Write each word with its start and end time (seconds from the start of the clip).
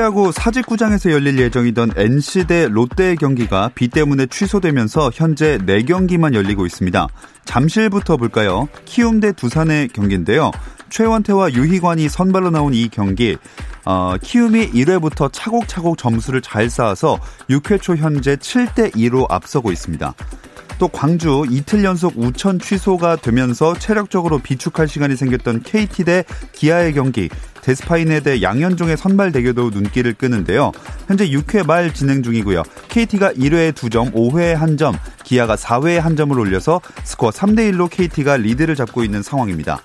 프로야구 0.00 0.32
사직구장에서 0.32 1.12
열릴 1.12 1.38
예정이던 1.38 1.92
NC 1.94 2.46
대 2.46 2.68
롯데의 2.68 3.16
경기가 3.16 3.70
비 3.74 3.88
때문에 3.88 4.24
취소되면서 4.24 5.10
현재 5.12 5.58
4경기만 5.58 6.32
열리고 6.32 6.64
있습니다. 6.64 7.06
잠실부터 7.44 8.16
볼까요? 8.16 8.66
키움 8.86 9.20
대 9.20 9.32
두산의 9.32 9.88
경기인데요. 9.88 10.52
최원태와 10.88 11.52
유희관이 11.52 12.08
선발로 12.08 12.48
나온 12.48 12.72
이 12.72 12.88
경기 12.88 13.36
어, 13.84 14.14
키움이 14.18 14.70
1회부터 14.70 15.30
차곡차곡 15.30 15.98
점수를 15.98 16.40
잘 16.40 16.70
쌓아서 16.70 17.20
6회 17.50 17.82
초 17.82 17.94
현재 17.94 18.36
7대 18.36 18.92
2로 18.94 19.26
앞서고 19.30 19.70
있습니다. 19.70 20.14
또 20.78 20.88
광주 20.88 21.44
이틀 21.50 21.84
연속 21.84 22.14
우천 22.16 22.58
취소가 22.58 23.16
되면서 23.16 23.74
체력적으로 23.74 24.38
비축할 24.38 24.88
시간이 24.88 25.14
생겼던 25.14 25.60
KT 25.62 26.04
대 26.04 26.24
기아의 26.52 26.94
경기 26.94 27.28
데스파이네 27.62 28.20
대 28.20 28.42
양현종의 28.42 28.96
선발 28.96 29.32
대결도 29.32 29.70
눈길을 29.70 30.14
끄는데요. 30.14 30.72
현재 31.06 31.28
6회 31.28 31.66
말 31.66 31.92
진행 31.92 32.22
중이고요. 32.22 32.62
KT가 32.88 33.32
1회에 33.32 33.72
2점, 33.72 34.12
5회에 34.12 34.58
1점, 34.58 34.94
기아가 35.24 35.56
4회에 35.56 36.00
1점을 36.02 36.38
올려서 36.38 36.80
스코어 37.04 37.30
3대 37.30 37.72
1로 37.72 37.88
KT가 37.90 38.36
리드를 38.36 38.74
잡고 38.76 39.04
있는 39.04 39.22
상황입니다. 39.22 39.80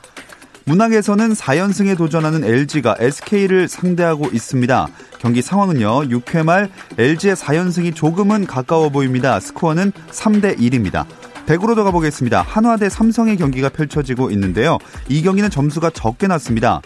문학에서는 0.66 1.34
4연승에 1.34 1.96
도전하는 1.96 2.44
LG가 2.44 2.96
SK를 3.00 3.68
상대하고 3.68 4.30
있습니다. 4.34 4.88
경기 5.20 5.44
상황은요. 5.44 6.08
6회 6.08 6.44
말 6.44 6.70
LG의 6.98 7.36
4연승이 7.36 7.94
조금은 7.94 8.48
가까워 8.48 8.90
보입니다. 8.90 9.40
스코어는 9.40 9.92
3대 10.10 10.58
1입니다. 10.58 11.06
대구로 11.46 11.76
들어가 11.76 11.92
보겠습니다. 11.92 12.42
한화 12.42 12.78
대 12.78 12.90
삼성의 12.90 13.38
경기가 13.38 13.70
펼쳐지고 13.70 14.32
있는데요. 14.32 14.80
이 15.08 15.22
경기는 15.22 15.50
점수가 15.52 15.92
적게 15.92 16.26
났습니다. 16.26 16.82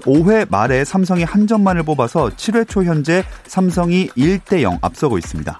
5회 0.00 0.50
말에 0.50 0.84
삼성이 0.84 1.24
한 1.24 1.46
점만을 1.46 1.82
뽑아서 1.82 2.30
7회 2.30 2.68
초 2.68 2.84
현재 2.84 3.24
삼성이 3.46 4.08
1대 4.08 4.62
0 4.62 4.78
앞서고 4.80 5.18
있습니다. 5.18 5.58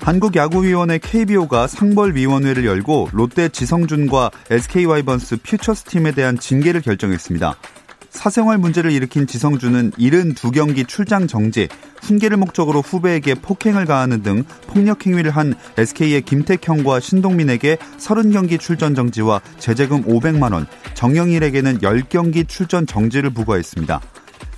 한국야구위원회 0.00 0.98
KBO가 0.98 1.66
상벌위원회를 1.66 2.66
열고 2.66 3.08
롯데 3.12 3.48
지성준과 3.48 4.30
SK와이번스 4.50 5.38
퓨처스팀에 5.42 6.12
대한 6.12 6.38
징계를 6.38 6.82
결정했습니다. 6.82 7.56
사생활 8.24 8.56
문제를 8.56 8.90
일으킨 8.90 9.26
지성준은 9.26 9.90
72경기 9.98 10.88
출장 10.88 11.26
정지, 11.26 11.68
훈계를 12.00 12.38
목적으로 12.38 12.80
후배에게 12.80 13.34
폭행을 13.34 13.84
가하는 13.84 14.22
등 14.22 14.44
폭력 14.66 15.06
행위를 15.06 15.30
한 15.30 15.54
SK의 15.76 16.22
김택형과 16.22 17.00
신동민에게 17.00 17.76
30경기 17.98 18.58
출전 18.58 18.94
정지와 18.94 19.42
제재금 19.58 20.04
500만 20.04 20.54
원, 20.54 20.66
정영일에게는 20.94 21.80
10경기 21.80 22.48
출전 22.48 22.86
정지를 22.86 23.28
부과했습니다. 23.28 24.00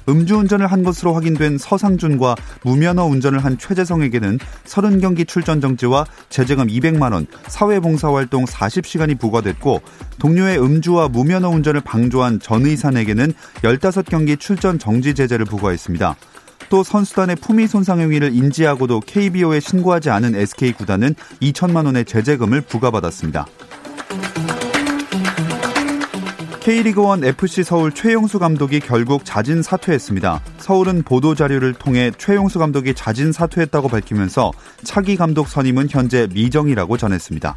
음주운전을 0.08 0.66
한 0.66 0.82
것으로 0.82 1.14
확인된 1.14 1.58
서상준과 1.58 2.36
무면허 2.62 3.04
운전을 3.04 3.38
한 3.40 3.58
최재성에게는 3.58 4.38
30경기 4.64 5.26
출전 5.26 5.60
정지와 5.60 6.06
제재금 6.28 6.68
200만 6.68 7.12
원, 7.12 7.26
사회봉사활동 7.48 8.44
40시간이 8.44 9.18
부과됐고 9.18 9.80
동료의 10.18 10.62
음주와 10.62 11.08
무면허 11.08 11.48
운전을 11.48 11.80
방조한 11.82 12.40
전의산에게는 12.40 13.32
15경기 13.62 14.38
출전 14.38 14.78
정지 14.78 15.14
제재를 15.14 15.44
부과했습니다. 15.44 16.16
또 16.68 16.82
선수단의 16.82 17.36
품위 17.36 17.66
손상 17.66 18.00
행위를 18.00 18.34
인지하고도 18.34 19.00
KBO에 19.00 19.60
신고하지 19.60 20.10
않은 20.10 20.34
SK 20.34 20.72
구단은 20.72 21.14
2천만 21.40 21.86
원의 21.86 22.04
제재금을 22.04 22.62
부과받았습니다. 22.62 23.46
K리그1 26.66 27.24
FC 27.24 27.62
서울 27.62 27.92
최용수 27.92 28.40
감독이 28.40 28.80
결국 28.80 29.24
자진 29.24 29.62
사퇴했습니다. 29.62 30.42
서울은 30.58 31.04
보도 31.04 31.36
자료를 31.36 31.74
통해 31.74 32.10
최용수 32.18 32.58
감독이 32.58 32.92
자진 32.92 33.30
사퇴했다고 33.30 33.86
밝히면서 33.86 34.50
차기 34.82 35.14
감독 35.14 35.46
선임은 35.46 35.86
현재 35.88 36.26
미정이라고 36.34 36.96
전했습니다. 36.96 37.56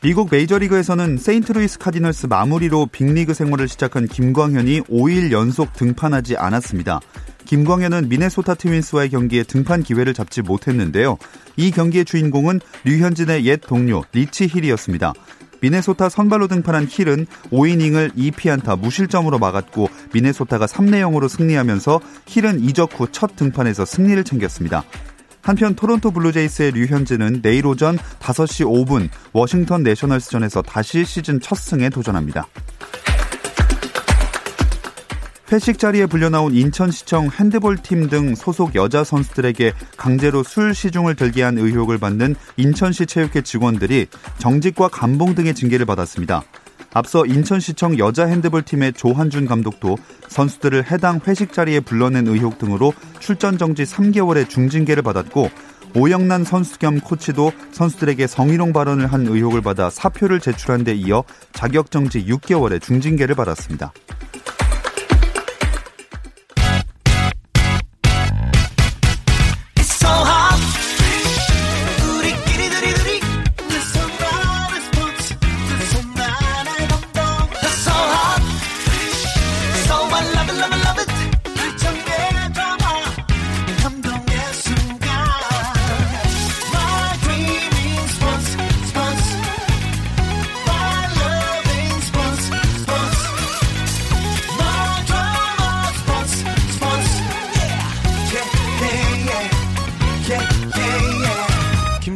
미국 0.00 0.28
메이저리그에서는 0.32 1.18
세인트루이스 1.18 1.78
카디널스 1.78 2.26
마무리로 2.26 2.86
빅리그 2.86 3.32
생활을 3.32 3.68
시작한 3.68 4.08
김광현이 4.08 4.80
5일 4.90 5.30
연속 5.30 5.72
등판하지 5.74 6.36
않았습니다. 6.36 6.98
김광현은 7.44 8.08
미네소타 8.08 8.54
트윈스와의 8.54 9.10
경기에 9.10 9.44
등판 9.44 9.84
기회를 9.84 10.14
잡지 10.14 10.42
못했는데요. 10.42 11.16
이 11.56 11.70
경기의 11.70 12.04
주인공은 12.04 12.58
류현진의 12.82 13.46
옛 13.46 13.60
동료 13.60 14.02
리치 14.10 14.48
힐이었습니다. 14.48 15.14
미네소타 15.60 16.08
선발로 16.08 16.48
등판한 16.48 16.86
힐은 16.88 17.26
5이닝을 17.50 18.14
2피안타 18.14 18.78
무실점으로 18.78 19.38
막았고 19.38 19.88
미네소타가 20.12 20.66
3대 20.66 21.00
0으로 21.02 21.28
승리하면서 21.28 22.00
힐은 22.26 22.60
이적 22.60 22.98
후 22.98 23.08
첫 23.10 23.36
등판에서 23.36 23.84
승리를 23.84 24.22
챙겼습니다. 24.22 24.84
한편 25.42 25.74
토론토 25.74 26.10
블루제이스의 26.10 26.72
류현진은 26.72 27.40
내일 27.42 27.66
오전 27.66 27.96
5시 28.20 28.66
5분 28.66 29.08
워싱턴 29.32 29.82
내셔널스전에서 29.82 30.62
다시 30.62 31.04
시즌 31.04 31.40
첫 31.40 31.56
승에 31.56 31.88
도전합니다. 31.88 32.46
회식 35.50 35.78
자리에 35.78 36.04
불려나온 36.04 36.54
인천시청 36.54 37.30
핸드볼팀 37.32 38.08
등 38.08 38.34
소속 38.34 38.74
여자 38.74 39.02
선수들에게 39.02 39.72
강제로 39.96 40.42
술 40.42 40.74
시중을 40.74 41.14
들게 41.14 41.42
한 41.42 41.56
의혹을 41.56 41.96
받는 41.96 42.34
인천시 42.58 43.06
체육회 43.06 43.40
직원들이 43.40 44.08
정직과 44.38 44.88
감봉 44.88 45.34
등의 45.34 45.54
징계를 45.54 45.86
받았습니다. 45.86 46.42
앞서 46.92 47.24
인천시청 47.24 47.98
여자 47.98 48.26
핸드볼팀의 48.26 48.92
조한준 48.92 49.46
감독도 49.46 49.96
선수들을 50.28 50.90
해당 50.90 51.20
회식 51.26 51.54
자리에 51.54 51.80
불러낸 51.80 52.26
의혹 52.26 52.58
등으로 52.58 52.92
출전 53.18 53.56
정지 53.56 53.84
3개월의 53.84 54.50
중징계를 54.50 55.02
받았고 55.02 55.48
오영란 55.94 56.44
선수 56.44 56.78
겸 56.78 57.00
코치도 57.00 57.52
선수들에게 57.72 58.26
성희롱 58.26 58.74
발언을 58.74 59.06
한 59.06 59.26
의혹을 59.26 59.62
받아 59.62 59.88
사표를 59.88 60.40
제출한 60.40 60.84
데 60.84 60.94
이어 60.94 61.24
자격 61.52 61.90
정지 61.90 62.26
6개월의 62.26 62.82
중징계를 62.82 63.34
받았습니다. 63.34 63.92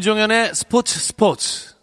김종현의 0.03 0.53
스포츠 0.53 0.99
스포츠. 0.99 1.77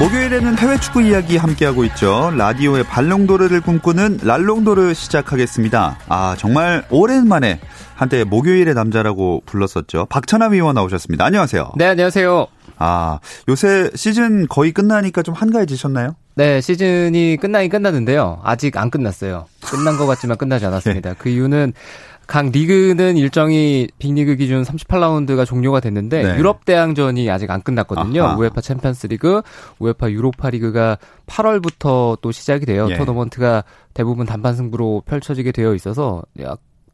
목요일에는 0.00 0.58
해외 0.58 0.76
축구 0.80 1.00
이야기 1.02 1.36
함께하고 1.36 1.84
있죠. 1.84 2.32
라디오의 2.36 2.82
발롱도르를 2.84 3.60
꿈꾸는 3.60 4.18
랄롱도르 4.24 4.94
시작하겠습니다. 4.94 5.98
아, 6.08 6.34
정말 6.36 6.84
오랜만에 6.90 7.60
한때 7.94 8.24
목요일의 8.24 8.74
남자라고 8.74 9.42
불렀었죠. 9.46 10.06
박찬하 10.06 10.48
위원 10.48 10.74
나오셨습니다. 10.74 11.24
안녕하세요. 11.24 11.74
네, 11.76 11.84
안녕하세요. 11.86 12.48
아, 12.80 13.20
요새 13.46 13.90
시즌 13.94 14.48
거의 14.48 14.72
끝나니까 14.72 15.22
좀 15.22 15.34
한가해지셨나요? 15.34 16.16
네, 16.34 16.62
시즌이 16.62 17.36
끝나긴 17.36 17.70
끝났는데요. 17.70 18.40
아직 18.42 18.78
안 18.78 18.90
끝났어요. 18.90 19.44
끝난 19.60 19.98
것 19.98 20.06
같지만 20.06 20.38
끝나지 20.38 20.64
않았습니다. 20.64 21.10
네. 21.10 21.16
그 21.20 21.28
이유는 21.28 21.74
각 22.26 22.46
리그는 22.46 23.18
일정이 23.18 23.88
빅리그 23.98 24.36
기준 24.36 24.62
38라운드가 24.62 25.44
종료가 25.44 25.80
됐는데 25.80 26.22
네. 26.22 26.38
유럽 26.38 26.64
대항전이 26.64 27.28
아직 27.28 27.50
안 27.50 27.60
끝났거든요. 27.60 28.24
아하. 28.24 28.36
우에파 28.36 28.62
챔피언스 28.62 29.08
리그, 29.08 29.42
우에파 29.78 30.10
유로파 30.10 30.48
리그가 30.48 30.96
8월부터 31.26 32.18
또 32.22 32.32
시작이 32.32 32.64
돼요. 32.64 32.86
예. 32.88 32.96
토너먼트가 32.96 33.64
대부분 33.92 34.24
단판 34.24 34.54
승부로 34.54 35.02
펼쳐지게 35.04 35.52
되어 35.52 35.74
있어서 35.74 36.22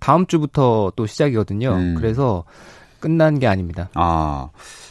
다음 0.01 0.27
주부터 0.27 0.93
또 0.97 1.07
시작이거든요. 1.07 1.71
음. 1.71 1.95
그래서 1.97 2.45
끝난 2.99 3.39
게 3.39 3.47
아닙니다. 3.47 3.89
아. 3.95 4.49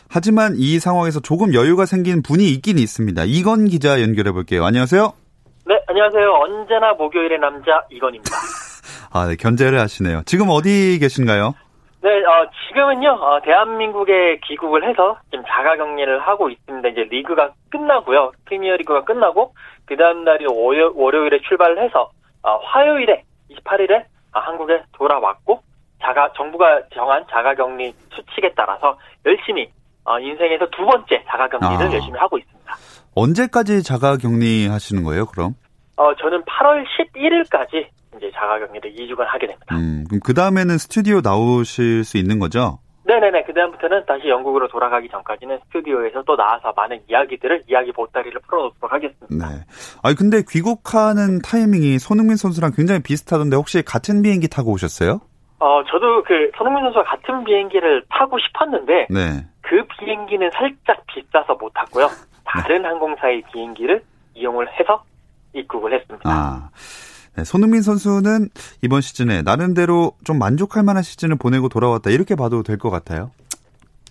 하지만 0.10 0.54
이 0.58 0.80
상황에서 0.80 1.20
조금 1.20 1.54
여유가 1.54 1.86
생긴 1.86 2.22
분이 2.22 2.50
있긴 2.54 2.78
있습니다. 2.78 3.24
이건 3.26 3.66
기자 3.66 4.02
연결해 4.02 4.32
볼게요. 4.32 4.64
안녕하세요. 4.66 5.14
네, 5.68 5.82
안녕하세요. 5.88 6.32
언제나 6.32 6.94
목요일의 6.94 7.40
남자 7.40 7.84
이건입니다. 7.90 8.32
아, 9.12 9.28
네, 9.28 9.36
견제를 9.36 9.80
하시네요. 9.80 10.22
지금 10.26 10.48
어디 10.50 11.00
계신가요? 11.00 11.54
네, 12.02 12.24
어, 12.24 12.48
지금은요, 12.68 13.10
어, 13.10 13.42
대한민국에 13.42 14.40
귀국을 14.46 14.88
해서 14.88 15.18
지금 15.32 15.44
자가 15.48 15.76
격리를 15.76 16.20
하고 16.20 16.50
있습니다. 16.50 16.90
이제 16.90 17.02
리그가 17.10 17.52
끝나고요. 17.72 18.32
프리미어 18.46 18.76
리그가 18.76 19.04
끝나고, 19.06 19.56
그 19.86 19.98
다음날이 19.98 20.46
월요, 20.46 20.94
월요일에 20.96 21.40
출발을 21.48 21.84
해서, 21.84 22.12
어, 22.44 22.58
화요일에, 22.58 23.24
28일에 23.50 24.04
아, 24.34 24.40
한국에 24.40 24.84
돌아왔고, 24.94 25.62
자가, 26.04 26.32
정부가 26.34 26.84
정한 26.94 27.26
자가 27.32 27.56
격리 27.56 27.92
수칙에 28.14 28.54
따라서 28.56 29.00
열심히, 29.26 29.68
어, 30.06 30.20
인생에서 30.20 30.68
두 30.72 30.86
번째 30.86 31.24
자가 31.28 31.50
격리를 31.50 31.88
아. 31.88 31.94
열심히 31.94 32.18
하고 32.18 32.38
있습니다. 32.38 32.76
언제까지 33.16 33.84
자가 33.84 34.18
격리 34.18 34.68
하시는 34.68 35.04
거예요, 35.04 35.26
그럼? 35.26 35.56
어, 35.98 36.14
저는 36.16 36.44
8월 36.44 36.84
11일까지 36.86 37.88
이제 38.18 38.32
자가격리를 38.34 38.94
2주간 38.94 39.26
하게 39.26 39.48
됩니다. 39.48 39.76
음, 39.76 40.06
그럼 40.08 40.20
그 40.24 40.34
다음에는 40.34 40.78
스튜디오 40.78 41.22
나오실 41.22 42.04
수 42.04 42.18
있는 42.18 42.40
거죠? 42.40 42.80
네네네. 43.06 43.44
그 43.44 43.54
다음부터는 43.54 44.06
다시 44.08 44.28
영국으로 44.28 44.68
돌아가기 44.68 45.10
전까지는 45.10 45.60
스튜디오에서 45.66 46.24
또 46.26 46.36
나와서 46.36 46.74
많은 46.76 47.02
이야기들을 47.08 47.64
이야기 47.70 47.92
보따리를 47.92 48.40
풀어놓도록 48.48 48.92
하겠습니다. 48.92 49.28
네. 49.30 49.62
아니 50.02 50.16
근데 50.16 50.42
귀국하는 50.50 51.40
타이밍이 51.40 52.00
손흥민 52.00 52.36
선수랑 52.36 52.72
굉장히 52.76 53.04
비슷하던데 53.04 53.58
혹시 53.58 53.84
같은 53.84 54.24
비행기 54.24 54.48
타고 54.48 54.72
오셨어요? 54.72 55.22
어, 55.60 55.84
저도 55.86 56.24
그 56.24 56.52
손흥민 56.58 56.84
선수와 56.86 57.04
같은 57.04 57.44
비행기를 57.44 58.04
타고 58.10 58.38
싶었는데 58.40 59.08
네. 59.12 59.46
그 59.68 59.86
비행기는 60.00 60.50
살짝 60.54 61.06
비싸서 61.08 61.56
못 61.56 61.74
탔고요. 61.74 62.10
다른 62.46 62.82
네. 62.84 62.88
항공사의 62.88 63.44
비행기를 63.52 64.04
이용을 64.36 64.68
해서 64.80 65.04
입국을 65.54 65.94
했습니다. 65.94 66.30
아. 66.30 66.70
네, 67.38 67.44
손흥민 67.44 67.82
선수는 67.82 68.50
이번 68.82 69.02
시즌에 69.02 69.42
나름대로 69.42 70.14
좀 70.24 70.40
만족할 70.40 70.84
만한 70.84 71.04
시즌을 71.04 71.36
보내고 71.38 71.68
돌아왔다 71.70 72.10
이렇게 72.10 72.36
봐도 72.36 72.64
될 72.64 72.78
것 72.78 72.90
같아요. 72.90 73.32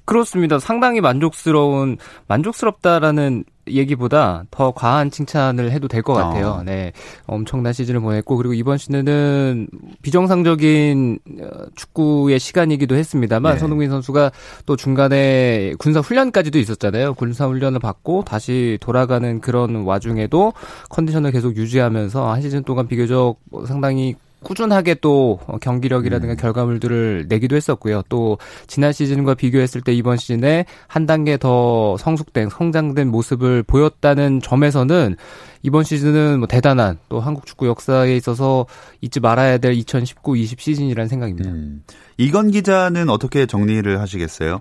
그렇습니다. 0.05 0.59
상당히 0.59 1.01
만족스러운 1.01 1.97
만족스럽다라는 2.29 3.45
얘기보다 3.67 4.45
더 4.51 4.73
과한 4.73 5.11
칭찬을 5.11 5.71
해도 5.73 5.89
될 5.89 6.03
것 6.03 6.13
같아요. 6.13 6.49
어. 6.49 6.63
네. 6.63 6.93
엄청난 7.27 7.73
시즌을 7.73 8.01
보냈고, 8.01 8.37
그리고 8.37 8.53
이번 8.53 8.77
시즌은 8.77 9.69
비정상적인 10.03 11.19
어, 11.41 11.47
축구의 11.75 12.39
시간이기도 12.39 12.95
했습니다만, 12.95 13.55
네. 13.55 13.59
손흥민 13.59 13.89
선수가 13.89 14.33
또 14.67 14.77
중간에 14.77 15.73
군사 15.79 16.01
훈련까지도 16.01 16.59
있었잖아요. 16.59 17.15
군사 17.15 17.47
훈련을 17.47 17.79
받고 17.81 18.25
다시 18.27 18.77
돌아가는 18.83 19.41
그런 19.41 19.77
와중에도 19.85 20.53
컨디션을 20.91 21.33
계속 21.33 21.57
유지하면서 21.57 22.31
한 22.31 22.43
시즌 22.43 22.63
동안 22.65 22.87
비교적 22.87 23.37
상당히 23.67 24.15
꾸준하게 24.45 24.97
또 24.97 25.41
경기력이라든가 25.61 26.35
음. 26.35 26.37
결과물들을 26.37 27.27
내기도 27.29 27.57
했었고요. 27.57 28.03
또 28.09 28.39
지난 28.67 28.93
시즌과 28.93 29.35
비교했을 29.35 29.81
때 29.81 29.93
이번 29.93 30.17
시즌에 30.17 30.67
한 30.87 31.07
단계 31.07 31.37
더 31.37 31.97
성숙된 31.97 32.51
성장된 32.51 33.11
모습을 33.11 33.63
보였다는 33.65 34.41
점에서는 34.41 35.17
이번 35.63 35.83
시즌은 35.83 36.39
뭐 36.39 36.47
대단한 36.47 36.99
또 37.09 37.21
한국 37.21 37.47
축구 37.47 37.67
역사에 37.67 38.15
있어서 38.17 38.67
잊지 39.01 39.21
말아야 39.21 39.59
될 39.59 39.73
2019-20 39.73 40.61
시즌이라는 40.61 41.09
생각입니다. 41.09 41.51
음. 41.51 41.83
이건 42.19 42.51
기자는 42.51 43.09
어떻게 43.09 43.47
정리를 43.47 43.99
하시겠어요? 44.01 44.61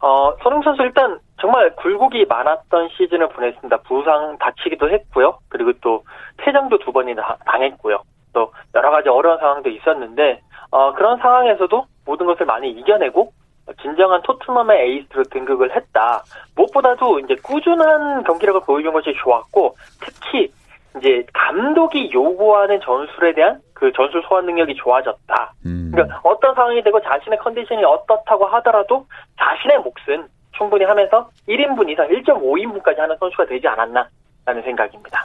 어, 0.00 0.32
손흥 0.42 0.62
선수 0.62 0.82
일단 0.82 1.18
정말 1.40 1.74
굴곡이 1.76 2.26
많았던 2.26 2.88
시즌을 2.96 3.28
보냈습니다. 3.30 3.82
부상 3.82 4.38
다치기도 4.38 4.90
했고요. 4.90 5.38
그리고 5.48 5.72
또 5.80 6.04
퇴장도 6.38 6.78
두 6.78 6.92
번이나 6.92 7.36
당했고요. 7.46 8.02
또 8.32 8.52
여러 8.74 8.90
가지 8.90 9.08
어려운 9.08 9.38
상황도 9.38 9.70
있었는데 9.70 10.40
어, 10.70 10.92
그런 10.94 11.18
상황에서도 11.18 11.86
모든 12.04 12.26
것을 12.26 12.46
많이 12.46 12.70
이겨내고 12.70 13.32
진정한 13.82 14.22
토트넘의 14.22 14.80
에이스로 14.80 15.24
등극을 15.24 15.74
했다. 15.74 16.22
무엇보다도 16.56 17.20
이제 17.20 17.34
꾸준한 17.42 18.24
경기력을 18.24 18.62
보여준 18.62 18.92
것이 18.92 19.14
좋았고 19.22 19.76
특히 20.00 20.50
이제 20.96 21.24
감독이 21.32 22.10
요구하는 22.12 22.80
전술에 22.80 23.34
대한 23.34 23.60
그 23.74 23.92
전술 23.92 24.22
소환 24.22 24.46
능력이 24.46 24.74
좋아졌다. 24.76 25.52
음. 25.66 25.90
그러니까 25.92 26.20
어떤 26.24 26.54
상황이 26.54 26.82
되고 26.82 27.00
자신의 27.00 27.38
컨디션이 27.38 27.84
어떻다고 27.84 28.46
하더라도 28.46 29.06
자신의 29.38 29.78
몫은 29.78 30.26
충분히 30.56 30.84
하면서 30.84 31.30
1인분 31.48 31.88
이상 31.90 32.08
1.5인분까지 32.08 32.96
하는 32.96 33.16
선수가 33.18 33.46
되지 33.46 33.68
않았나라는 33.68 34.62
생각입니다. 34.64 35.24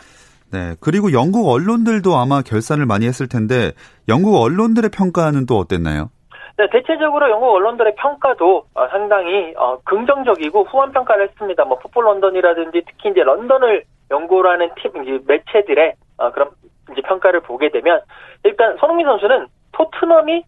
네. 0.53 0.75
그리고 0.79 1.11
영국 1.13 1.49
언론들도 1.49 2.15
아마 2.15 2.43
결산을 2.43 2.85
많이 2.85 3.07
했을 3.07 3.27
텐데 3.27 3.71
영국 4.07 4.39
언론들의 4.39 4.91
평가는 4.91 5.47
또 5.47 5.57
어땠나요? 5.57 6.11
네, 6.57 6.69
대체적으로 6.69 7.27
영국 7.31 7.55
언론들의 7.55 7.95
평가도 7.95 8.65
어, 8.75 8.87
상당히 8.89 9.55
어, 9.57 9.79
긍정적이고 9.83 10.65
후한 10.65 10.91
평가를 10.91 11.29
했습니다. 11.29 11.65
뭐 11.65 11.79
풋볼 11.79 12.05
런던이라든지 12.05 12.83
특히 12.87 13.09
이제 13.09 13.23
런던을 13.23 13.83
연구하는 14.11 14.69
팀 14.79 14.91
이제 15.03 15.19
매체들의 15.25 15.93
어, 16.17 16.31
그런 16.31 16.49
이제 16.91 17.01
평가를 17.01 17.39
보게 17.41 17.69
되면 17.69 18.01
일단 18.43 18.77
손흥민 18.77 19.07
선수는 19.07 19.47
토트넘이 19.71 20.43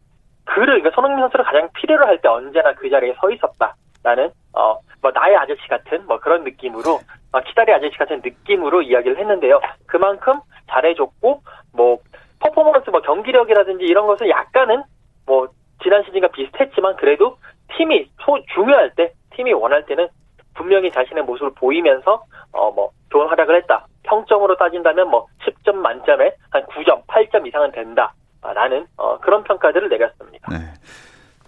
그를 0.45 0.81
그러니까 0.81 0.91
손흥민 0.93 1.21
선수를 1.21 1.43
가장 1.45 1.67
필요로 1.73 2.05
할 2.05 2.19
때 2.21 2.27
언제나 2.27 2.73
그 2.73 2.87
자리에 2.91 3.15
서 3.19 3.31
있었다라는 3.31 4.29
어, 4.53 4.77
뭐 5.05 5.11
나의 5.13 5.37
아저씨 5.37 5.67
같은 5.67 6.03
뭐 6.07 6.19
그런 6.19 6.43
느낌으로 6.43 6.99
어, 7.31 7.39
키다리 7.41 7.71
아저씨 7.71 7.95
같은 7.95 8.23
느낌으로 8.25 8.81
이야기를 8.81 9.19
했는데요. 9.19 9.61
그만큼 9.85 10.39
잘해줬고 10.71 11.43
뭐 11.73 11.99
퍼포먼스 12.39 12.89
뭐 12.89 13.01
경기력이라든지 13.01 13.85
이런 13.85 14.07
것은 14.07 14.27
약간은 14.29 14.81
뭐 15.27 15.47
지난 15.83 16.03
시즌과 16.05 16.29
비슷했지만 16.29 16.95
그래도 16.95 17.37
팀이 17.77 18.09
소, 18.23 18.39
중요할 18.55 18.95
때 18.95 19.13
팀이 19.35 19.53
원할 19.53 19.85
때는 19.85 20.07
분명히 20.55 20.89
자신의 20.89 21.23
모습을 21.25 21.51
보이면서 21.53 22.23
어 22.53 22.71
뭐 22.71 22.89
좋은 23.11 23.27
활약을 23.27 23.55
했다. 23.57 23.85
평점으로 24.03 24.57
따진다면 24.57 25.09
뭐 25.09 25.27
10점 25.43 25.75
만점에 25.75 26.33
한 26.49 26.65
9점, 26.65 27.05
8점 27.05 27.45
이상은 27.47 27.71
된다 27.71 28.13
라는 28.41 28.87
어 28.97 29.19
그런 29.19 29.43
평가들을. 29.43 29.87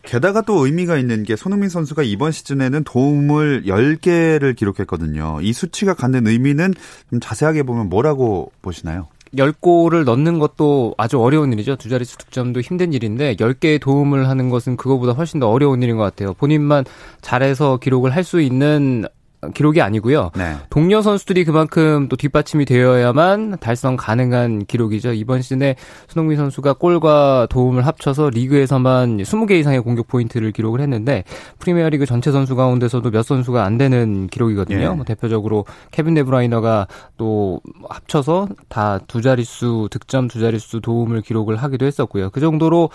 게다가 0.08 0.42
또 0.42 0.66
의미가 0.66 0.98
있는 0.98 1.24
게 1.24 1.36
손흥민 1.36 1.68
선수가 1.68 2.04
이번 2.04 2.32
시즌에는 2.32 2.86
도움을 2.86 3.64
10개를 3.66 4.56
기록했거든요. 4.56 5.40
이 5.42 5.52
수치가 5.52 5.94
갖는 5.94 6.28
의미는 6.28 6.74
좀 7.10 7.20
자세하게 7.20 7.64
보면 7.64 7.90
뭐라고 7.90 8.52
보시나요? 8.62 9.08
10골을 9.36 10.06
넣는 10.06 10.40
것도 10.40 10.96
아주 10.98 11.20
어려운 11.20 11.52
일이죠. 11.52 11.76
두 11.76 11.90
자릿수 11.90 12.18
득점도 12.20 12.62
힘든 12.62 12.94
일인데 12.94 13.36
10개의 13.36 13.82
도움을 13.82 14.30
하는 14.30 14.50
것은 14.50 14.78
그거보다 14.78 15.12
훨씬 15.12 15.42
더 15.42 15.50
어려운 15.50 15.84
일인 15.84 15.98
것 15.98 16.04
같아요. 16.04 16.34
본인만 16.34 16.86
잘해서 17.22 17.78
기록을 17.78 18.16
할 18.16 18.24
수 18.24 18.40
있는 18.40 19.06
기록이 19.53 19.82
아니고요. 19.82 20.32
네. 20.36 20.56
동료 20.70 21.01
선수들이 21.01 21.46
그만큼 21.46 22.08
또 22.10 22.15
뒷받침이 22.15 22.65
되어야만 22.65 23.58
달성 23.60 23.96
가능한 23.96 24.65
기록이죠. 24.65 25.13
이번 25.13 25.41
시즌에 25.41 25.75
손흥민 26.08 26.38
선수가 26.38 26.74
골과 26.74 27.48
도움을 27.50 27.86
합쳐서 27.86 28.29
리그에서만 28.32 29.17
20개 29.17 29.51
이상의 29.51 29.82
공격 29.82 30.08
포인트를 30.08 30.51
기록을 30.51 30.82
했는데 30.82 31.24
프리미어리그 31.60 32.06
전체 32.06 32.32
선수 32.32 32.56
가운데서도 32.56 33.12
몇 33.12 33.24
선수가 33.24 33.63
안 33.63 33.77
되는 33.77 34.27
기록이거든요. 34.27 34.82
예. 34.82 34.88
뭐 34.89 35.06
대표적으로 35.06 35.65
케빈 35.91 36.13
데브라이너가 36.13 36.88
또 37.17 37.62
합쳐서 37.89 38.50
다 38.70 39.00
두 39.08 39.22
자릿수 39.22 39.89
득점, 39.91 40.27
두 40.27 40.39
자릿수 40.39 40.82
도움을 40.82 41.22
기록을 41.22 41.58
하기도 41.58 41.86
했었고요. 41.86 42.29
그 42.29 42.39
정도로 42.39 42.89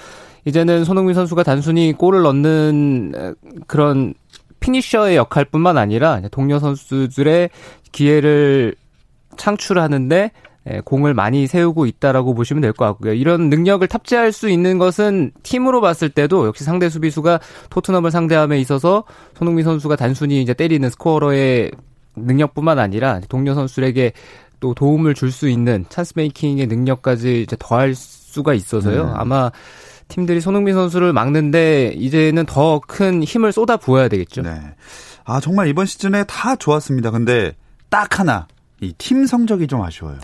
이제는 0.45 0.85
손흥민 0.85 1.15
선수가 1.15 1.43
단순히 1.45 1.93
골을 1.93 2.23
넣는 2.23 3.35
그런 3.67 4.15
피니셔의 4.63 5.17
역할뿐만 5.17 5.77
아니라 5.77 6.21
동료 6.31 6.59
선수들의 6.59 7.51
기회를 7.93 8.75
창출하는데 9.37 10.31
예, 10.71 10.81
공을 10.85 11.13
많이 11.13 11.49
세우고 11.49 11.87
있다라고 11.87 12.35
보시면 12.35 12.61
될 12.61 12.73
것 12.73 12.85
같고요. 12.87 13.15
이런 13.15 13.51
능력을 13.51 13.87
탑재할 13.89 14.31
수 14.31 14.49
있는 14.49 14.79
것은 14.79 15.33
팀으로 15.43 15.81
봤을 15.81 16.09
때도 16.09 16.47
역시 16.47 16.63
상대 16.63 16.89
수비수가 16.89 17.41
토트넘을 17.71 18.13
상대함에 18.13 18.61
있어서 18.61 19.03
손흥민 19.37 19.65
선수가 19.65 19.97
단순히 19.97 20.41
이제 20.41 20.55
때리는 20.55 20.89
스코어러의 20.91 21.73
능력뿐만 22.15 22.79
아니라 22.79 23.21
동료 23.29 23.55
선수에게 23.55 24.13
또 24.61 24.73
도움을 24.75 25.15
줄 25.15 25.33
수 25.33 25.49
있는 25.49 25.85
찬스 25.89 26.13
메이킹의 26.15 26.69
능력까지 26.69 27.43
이제 27.43 27.57
더할 27.59 27.97
수가 27.97 28.55
있어서요. 28.55 29.07
네. 29.07 29.13
아마 29.17 29.51
팀들이 30.13 30.43
손흥민 30.43 30.75
선수를 30.75 31.15
막는데 31.15 31.95
이제는 31.97 32.45
더 32.45 32.81
큰 32.87 33.23
힘을 33.23 33.51
쏟아 33.51 33.79
부어야 33.79 34.09
되겠죠. 34.09 34.43
네. 34.43 34.61
아 35.25 35.41
정말 35.41 35.69
이번 35.69 35.87
시즌에 35.87 36.25
다 36.25 36.55
좋았습니다. 36.57 37.11
근데 37.11 37.53
딱 37.89 38.19
하나 38.21 38.47
이 38.83 38.93
팀 38.99 39.25
성적이 39.27 39.69
좀 39.69 39.81
아쉬워요. 39.83 40.19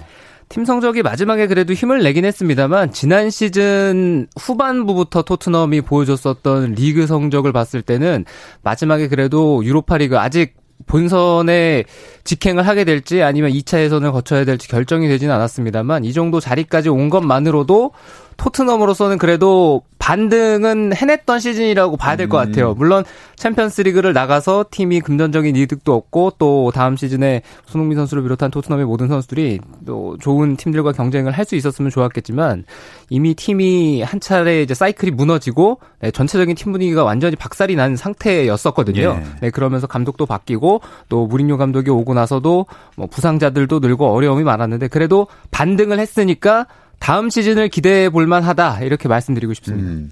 팀 0.51 0.65
성적이 0.67 1.03
마지막에 1.03 1.47
그래도 1.47 1.73
힘을 1.73 2.03
내긴 2.03 2.25
했습니다만 2.27 2.93
지난 2.93 3.31
시즌 3.31 4.27
후반부부터 4.39 5.23
토트넘이 5.23 5.81
보여줬었던 5.83 6.73
리그 6.73 7.07
성적을 7.07 7.53
봤을 7.53 7.81
때는 7.81 8.27
마지막에 8.63 9.09
그래도 9.09 9.65
유로파리그 9.65 10.19
아직 10.19 10.55
본선에 10.87 11.85
직행을 12.25 12.67
하게 12.67 12.85
될지 12.85 13.23
아니면 13.23 13.51
2차 13.53 13.81
예선을 13.81 14.13
거쳐야 14.13 14.45
될지 14.45 14.69
결정이 14.69 15.09
되지는 15.09 15.35
않았습니다만 15.35 16.05
이 16.05 16.13
정도 16.13 16.41
자리까지 16.41 16.89
온 16.89 17.09
것만으로도 17.11 17.93
토트넘으로서는 18.39 19.19
그래도 19.19 19.83
반등은 19.99 20.95
해냈던 20.95 21.39
시즌이라고 21.41 21.99
봐야 21.99 22.17
될것 22.17 22.41
음. 22.41 22.47
같아요. 22.47 22.73
물론 22.73 23.05
챔피언스 23.37 23.83
리그를 23.83 24.15
나가서 24.15 24.67
팀이 24.71 25.01
금전적인 25.01 25.55
이득도 25.55 25.93
없고 25.93 26.35
또 26.39 26.71
다음 26.73 26.97
시즌에 26.97 27.43
손흥민 27.67 27.99
선수를 27.99 28.23
비롯한 28.23 28.51
토트넘의 28.51 28.87
모든 28.87 29.09
선수들이 29.09 29.59
또 29.85 30.17
좋은 30.21 30.57
팀들과 30.57 30.93
경쟁을 30.93 31.33
할 31.33 31.49
수 31.49 31.57
있었으면 31.57 31.91
좋았겠지만 31.91 32.65
이미 33.09 33.35
팀이 33.35 34.03
한 34.03 34.21
차례 34.21 34.61
이제 34.61 34.75
사이클이 34.75 35.13
무너지고 35.13 35.79
네, 36.01 36.11
전체적인 36.11 36.57
팀 36.57 36.73
분위기가 36.73 37.05
완전히 37.05 37.37
박살이 37.37 37.75
난 37.75 37.97
상태였었거든요. 37.97 39.01
예. 39.01 39.25
네, 39.41 39.51
그러면서 39.51 39.87
감독도 39.87 40.27
바뀌고 40.27 40.83
또 41.09 41.27
무린요 41.27 41.57
감독이 41.57 41.89
오고 41.91 42.13
나서도 42.13 42.67
뭐 42.97 43.07
부상자들도 43.07 43.79
늘고 43.79 44.13
어려움이 44.13 44.45
많았는데 44.45 44.89
그래도 44.89 45.27
반등을 45.51 45.99
했으니까 45.99 46.67
다음 47.01 47.29
시즌을 47.31 47.69
기대해 47.69 48.11
볼 48.11 48.27
만 48.27 48.43
하다 48.43 48.81
이렇게 48.83 49.09
말씀드리고 49.09 49.55
싶습니다. 49.55 49.89
음. 49.91 50.11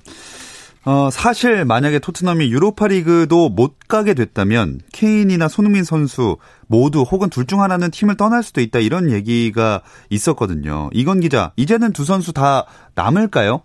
어, 0.89 1.11
사실 1.11 1.65
만약에 1.65 1.99
토트넘이 1.99 2.49
유로파리그도 2.53 3.49
못 3.49 3.75
가게 3.89 4.15
됐다면 4.15 4.79
케인이나 4.93 5.49
손흥민 5.49 5.83
선수 5.83 6.37
모두 6.69 7.03
혹은 7.03 7.29
둘 7.29 7.45
중 7.47 7.61
하나는 7.61 7.91
팀을 7.91 8.17
떠날 8.17 8.43
수도 8.45 8.61
있다 8.61 8.79
이런 8.79 9.11
얘기가 9.11 9.83
있었거든요. 10.11 10.89
이건 10.93 11.19
기자, 11.21 11.51
이제는 11.57 11.93
두 11.93 12.05
선수 12.05 12.33
다 12.33 12.67
남을까요? 12.95 13.63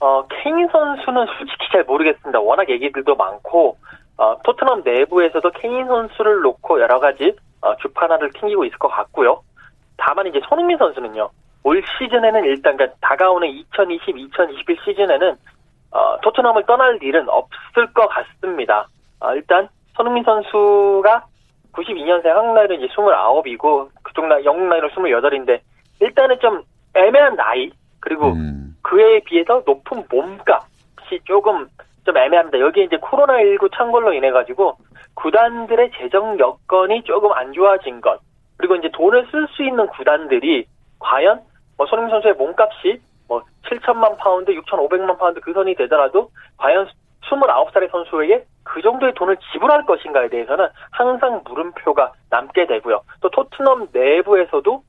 어, 0.00 0.24
케인 0.28 0.66
선수는 0.72 1.26
솔직히 1.38 1.68
잘 1.72 1.84
모르겠습니다. 1.84 2.40
워낙 2.40 2.68
얘기들도 2.68 3.14
많고 3.14 3.76
어, 4.16 4.36
토트넘 4.42 4.82
내부에서도 4.84 5.48
케인 5.60 5.86
선수를 5.86 6.40
놓고 6.42 6.80
여러 6.80 6.98
가지 6.98 7.32
어, 7.60 7.76
주파나를 7.76 8.30
튕기고 8.40 8.64
있을 8.64 8.76
것 8.78 8.88
같고요. 8.88 9.42
다만 9.96 10.26
이제 10.26 10.40
손흥민 10.48 10.78
선수는요. 10.78 11.30
올 11.62 11.82
시즌에는 11.98 12.44
일단 12.44 12.76
그러니까 12.76 12.96
다가오는 13.00 13.48
2020, 13.48 14.16
2021 14.16 14.78
시즌에는 14.84 15.36
어, 15.92 16.20
토트넘을 16.22 16.64
떠날 16.66 16.98
일은 17.02 17.28
없을 17.28 17.92
것 17.92 18.08
같습니다. 18.08 18.86
어, 19.20 19.34
일단 19.34 19.68
손흥민 19.94 20.24
선수가 20.24 21.24
92년생 21.72 22.26
한국 22.26 22.54
나이는 22.54 22.76
이제 22.76 22.86
29이고 22.94 23.88
그쪽 24.02 24.26
나이 24.26 24.44
영국 24.44 24.66
나이는 24.68 24.88
28인데 24.88 25.60
일단은 26.00 26.38
좀 26.40 26.62
애매한 26.94 27.36
나이 27.36 27.70
그리고 28.00 28.32
음. 28.32 28.76
그에 28.82 29.20
비해서 29.20 29.62
높은 29.66 30.04
몸값이 30.10 31.20
조금 31.24 31.68
좀 32.04 32.16
애매합니다. 32.16 32.58
여기에 32.58 32.84
이제 32.84 32.96
코로나19 32.96 33.70
창궐로 33.76 34.14
인해 34.14 34.30
가지고 34.30 34.76
구단들의 35.14 35.90
재정 35.98 36.38
여건이 36.38 37.02
조금 37.04 37.32
안 37.32 37.52
좋아진 37.52 38.00
것 38.00 38.18
그리고 38.56 38.76
이제 38.76 38.90
돈을 38.92 39.28
쓸 39.30 39.46
수 39.48 39.62
있는 39.62 39.86
구단들이 39.88 40.66
과연 40.98 41.40
뭐 41.80 41.86
손흥민 41.86 42.10
선수의 42.10 42.34
몸값이 42.34 43.00
뭐 43.26 43.42
7천만 43.64 44.18
파운드, 44.18 44.52
6,500만 44.52 45.18
파운드 45.18 45.40
그 45.40 45.54
선이 45.54 45.76
되더라도 45.76 46.28
과연 46.58 46.86
29살의 47.22 47.90
선수에게 47.90 48.44
그 48.64 48.82
정도의 48.82 49.14
돈을 49.14 49.38
지불할 49.50 49.86
것인가에 49.86 50.28
대해서는 50.28 50.68
항상 50.90 51.40
물음표가 51.42 52.12
남게 52.28 52.66
되고요. 52.66 53.00
또 53.22 53.30
토트넘 53.30 53.88
내부에서도 53.92 54.82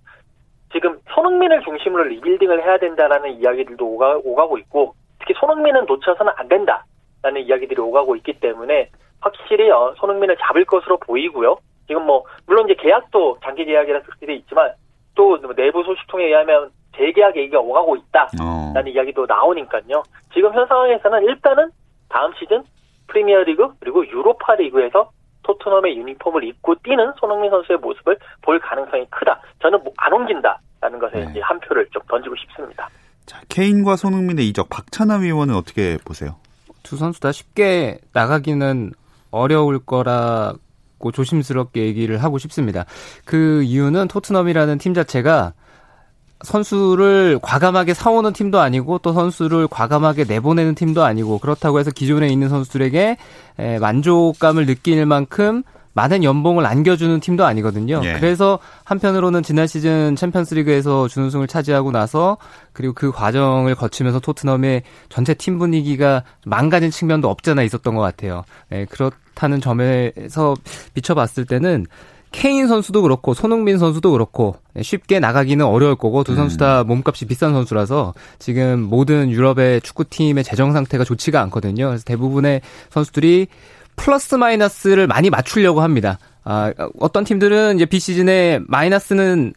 지금 0.74 1.00
손흥민을 1.14 1.62
중심으로 1.62 2.04
리빌딩을 2.04 2.62
해야 2.62 2.78
된다라는 2.78 3.40
이야기들도 3.40 3.88
오가, 3.88 4.20
오가고 4.22 4.58
있고 4.58 4.94
특히 5.20 5.34
손흥민은 5.40 5.86
놓쳐서는 5.86 6.34
안 6.36 6.50
된다라는 6.50 7.42
이야기들이 7.46 7.80
오가고 7.80 8.18
있기 8.18 8.42
때문에 8.42 8.90
확실히 9.22 9.72
어, 9.72 9.94
손흥민을 9.96 10.36
잡을 10.42 10.66
것으로 10.66 10.98
보이고요. 10.98 11.56
지금 11.88 12.06
뭐 12.06 12.26
물론 12.48 12.70
이제 12.70 12.76
계약도 12.82 13.38
장기 13.46 13.64
계약이라 13.64 14.02
특실이 14.02 14.36
있지만 14.40 14.74
또 15.16 15.40
내부 15.56 15.84
소식 15.84 16.06
통에 16.08 16.26
의하면 16.26 16.72
재계약 16.98 17.36
얘기가 17.38 17.60
오가고 17.60 17.96
있다라는 17.96 18.42
어. 18.42 18.90
이야기도 18.90 19.26
나오니까요. 19.26 20.04
지금 20.34 20.54
현 20.54 20.68
상황에서는 20.68 21.24
일단은 21.24 21.70
다음 22.10 22.32
시즌 22.40 22.64
프리미어리그 23.08 23.74
그리고 23.80 24.06
유로파 24.08 24.56
리그에서 24.56 25.12
토트넘의 25.44 25.98
유니폼을 25.98 26.44
입고 26.44 26.76
뛰는 26.84 27.14
손흥민 27.20 27.50
선수의 27.50 27.80
모습을 27.80 28.18
볼 28.42 28.60
가능성이 28.60 29.06
크다. 29.10 29.42
저는 29.62 29.84
뭐 29.84 29.92
안 29.98 30.14
옮긴다라는 30.14 31.00
것에 31.00 31.18
네. 31.26 31.28
이제 31.32 31.40
한 31.42 31.60
표를 31.60 31.88
좀 31.92 32.02
던지고 32.10 32.36
싶습니다. 32.36 32.90
자, 33.26 33.40
케인과 33.50 33.96
손흥민의 33.96 34.48
이적 34.50 34.70
박찬하 34.70 35.18
위원은 35.18 35.56
어떻게 35.56 35.98
보세요? 36.04 36.36
두 36.84 36.98
선수 36.98 37.20
다 37.22 37.32
쉽게 37.32 38.00
나가기는 38.14 38.92
어려울 39.30 39.80
거라고 39.86 41.12
조심스럽게 41.14 41.82
얘기를 41.84 42.22
하고 42.24 42.38
싶습니다. 42.40 42.86
그 43.26 43.62
이유는 43.64 44.08
토트넘이라는 44.08 44.78
팀 44.80 44.94
자체가 44.94 45.54
선수를 46.44 47.40
과감하게 47.42 47.94
사오는 47.94 48.34
팀도 48.34 48.60
아니고 48.60 49.00
또 49.00 49.14
선수를 49.14 49.68
과감하게 49.68 50.26
내보내는 50.26 50.76
팀도 50.76 51.04
아니고 51.04 51.40
그렇다고 51.40 51.80
해서 51.80 51.92
기존에 51.92 52.28
있는 52.28 52.50
선수들에게 52.50 53.18
만족감을 53.80 54.66
느낄 54.66 55.06
만큼 55.06 55.64
많은 55.94 56.24
연봉을 56.24 56.66
안겨주는 56.66 57.20
팀도 57.20 57.46
아니거든요. 57.46 58.00
예. 58.06 58.14
그래서 58.14 58.60
한편으로는 58.86 59.44
지난 59.44 59.68
시즌 59.68 60.16
챔피언스리그에서 60.16 61.10
준우승을 61.10 61.48
차지하고 61.48 61.92
나서 61.92 62.38
그리고 62.72 62.94
그 62.94 63.12
과정을 63.12 63.76
거치면서 63.76 64.22
토트넘의 64.22 64.84
전체 65.10 65.34
팀 65.34 65.60
분위기가 65.60 66.24
망가진 66.46 66.92
측면도 66.92 67.30
없잖아 67.30 67.64
있었던 67.64 67.94
것 67.94 68.02
같아요. 68.02 68.46
네, 68.70 68.86
그렇다는 68.86 69.60
점에서 69.60 70.56
비춰봤을 70.94 71.46
때는 71.46 71.88
케인 72.32 72.68
선수도 72.68 73.02
그렇고 73.02 73.34
손흥민 73.34 73.78
선수도 73.78 74.12
그렇고 74.12 74.56
쉽게 74.82 75.20
나가기는 75.20 75.66
어려울 75.66 75.96
거고 75.96 76.24
두 76.24 76.36
선수 76.36 76.58
다 76.58 76.82
음. 76.82 76.88
몸값이 76.88 77.26
비싼 77.26 77.52
선수라서 77.54 78.14
지금 78.40 78.82
모든 78.82 79.30
유럽의 79.30 79.82
축구팀의 79.82 80.44
재정 80.44 80.72
상태가 80.72 81.04
좋지가 81.04 81.42
않거든요. 81.42 81.88
그래서 81.88 82.04
대부분의 82.06 82.62
선수들이 82.90 83.48
플러스 83.98 84.36
마이너스를 84.36 85.08
많이 85.08 85.30
맞추려고 85.30 85.82
합니다. 85.82 86.18
아, 86.44 86.74
어떤 87.00 87.24
팀들은 87.24 87.76
이제 87.76 87.86
비시즌에 87.86 88.60
마이너스는 88.66 89.54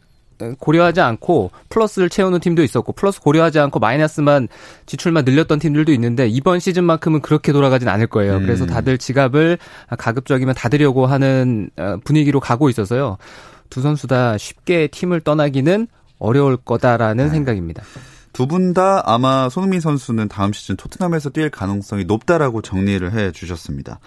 고려하지 0.58 1.00
않고 1.00 1.50
플러스를 1.68 2.08
채우는 2.08 2.40
팀도 2.40 2.62
있었고 2.62 2.92
플러스 2.92 3.20
고려하지 3.20 3.58
않고 3.58 3.78
마이너스만 3.78 4.48
지출만 4.86 5.24
늘렸던 5.24 5.58
팀들도 5.58 5.92
있는데 5.92 6.28
이번 6.28 6.60
시즌만큼은 6.60 7.20
그렇게 7.20 7.52
돌아가진 7.52 7.88
않을 7.88 8.06
거예요. 8.06 8.36
음. 8.36 8.42
그래서 8.42 8.66
다들 8.66 8.98
지갑을 8.98 9.58
가급적이면 9.98 10.54
닫으려고 10.54 11.06
하는 11.06 11.70
어, 11.78 11.96
분위기로 12.04 12.40
가고 12.40 12.68
있어서요. 12.68 13.18
두 13.70 13.80
선수 13.80 14.06
다 14.06 14.38
쉽게 14.38 14.88
팀을 14.88 15.20
떠나기는 15.20 15.88
어려울 16.18 16.56
거다라는 16.56 17.24
네. 17.24 17.30
생각입니다. 17.30 17.82
두 18.32 18.46
분 18.46 18.74
다 18.74 19.02
아마 19.06 19.48
손흥민 19.48 19.80
선수는 19.80 20.26
다음 20.28 20.52
시즌 20.52 20.76
토트넘에서 20.76 21.30
뛸 21.30 21.50
가능성이 21.50 22.04
높다라고 22.04 22.62
정리를 22.62 23.12
해 23.12 23.30
주셨습니다. 23.30 24.00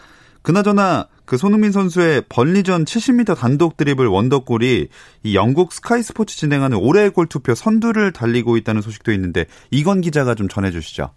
그나저나 0.48 1.08
그 1.25 1.36
손흥민 1.36 1.74
선수의 1.74 2.24
번리전 2.34 2.86
70m 2.86 3.38
단독 3.38 3.75
드리블 3.75 4.08
원더골이 4.08 4.88
이 5.25 5.36
영국 5.36 5.74
스카이 5.74 6.01
스포츠 6.01 6.38
진행하는 6.38 6.77
올해의 6.77 7.10
골 7.10 7.27
투표 7.27 7.54
선두를 7.54 8.13
달리고 8.13 8.56
있다는 8.56 8.80
소식도 8.80 9.12
있는데 9.12 9.44
이건 9.72 10.00
기자가 10.00 10.36
좀 10.36 10.48
전해주시죠. 10.48 11.10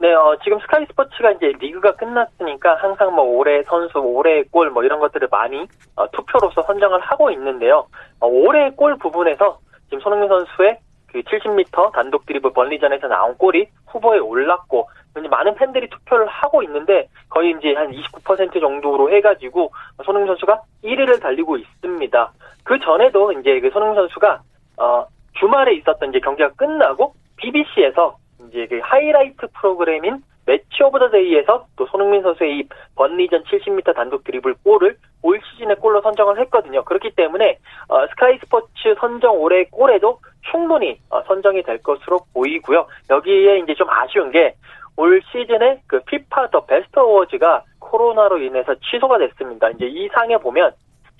네, 0.00 0.14
어, 0.14 0.34
지금 0.42 0.58
스카이 0.60 0.86
스포츠가 0.86 1.32
이제 1.32 1.52
리그가 1.60 1.96
끝났으니까 1.96 2.76
항상 2.76 3.14
뭐 3.14 3.24
올해 3.24 3.62
선수, 3.64 3.98
올해의 3.98 4.44
골 4.50 4.70
뭐 4.70 4.82
이런 4.82 5.00
것들을 5.00 5.28
많이 5.30 5.68
어, 5.94 6.10
투표로서 6.12 6.62
선정을 6.62 6.98
하고 7.00 7.30
있는데요. 7.32 7.86
어, 8.20 8.26
올해의 8.26 8.74
골 8.74 8.96
부분에서 8.96 9.58
지금 9.90 10.00
손흥민 10.00 10.30
선수의 10.30 10.78
그 11.12 11.20
70m 11.20 11.92
단독 11.92 12.24
드리블 12.24 12.54
번리전에서 12.54 13.08
나온 13.08 13.36
골이 13.36 13.66
후보에 13.86 14.18
올랐고 14.18 14.88
많은 15.26 15.56
팬들이 15.56 15.88
투표를 15.88 16.26
하고 16.28 16.62
있는데 16.62 17.08
거의 17.28 17.54
이제 17.58 17.74
한 17.74 17.90
29% 17.90 18.60
정도로 18.60 19.10
해가지고 19.12 19.72
손흥민 20.04 20.28
선수가 20.28 20.60
1위를 20.84 21.20
달리고 21.20 21.56
있습니다. 21.56 22.32
그 22.62 22.78
전에도 22.78 23.32
이제 23.32 23.58
그 23.60 23.70
손흥민 23.70 23.96
선수가 23.96 24.42
어 24.76 25.06
주말에 25.40 25.74
있었던 25.74 26.10
이제 26.10 26.20
경기가 26.20 26.50
끝나고 26.50 27.14
BBC에서 27.36 28.16
이제 28.48 28.66
그 28.66 28.80
하이라이트 28.82 29.48
프로그램인 29.54 30.22
매치 30.48 30.82
오브 30.82 30.98
더 30.98 31.10
데이에서 31.10 31.66
또 31.76 31.84
손흥민 31.86 32.22
선수의 32.22 32.58
이 32.58 32.68
번리전 32.96 33.44
70m 33.44 33.94
단독 33.94 34.24
드리블 34.24 34.54
골을 34.64 34.96
올 35.20 35.40
시즌의 35.44 35.76
골로 35.76 36.00
선정을 36.00 36.40
했거든요. 36.40 36.82
그렇기 36.84 37.10
때문에 37.10 37.58
어, 37.88 38.06
스카이 38.06 38.38
스포츠 38.38 38.94
선정 38.98 39.38
올해 39.38 39.64
골에도 39.64 40.20
충분히 40.50 40.98
어, 41.10 41.22
선정이 41.24 41.64
될 41.64 41.82
것으로 41.82 42.20
보이고요. 42.32 42.86
여기에 43.10 43.58
이제 43.58 43.74
좀 43.74 43.90
아쉬운 43.90 44.30
게 44.30 44.54
올 44.98 45.22
시즌에 45.30 45.80
그 45.86 46.00
피파 46.00 46.50
더 46.50 46.66
베스트 46.66 46.98
어워즈가 46.98 47.62
코로나로 47.78 48.38
인해서 48.38 48.74
취소가 48.90 49.18
됐습니다. 49.18 49.70
이제 49.70 49.86
이 49.86 50.08
상에 50.12 50.36
보면 50.38 50.72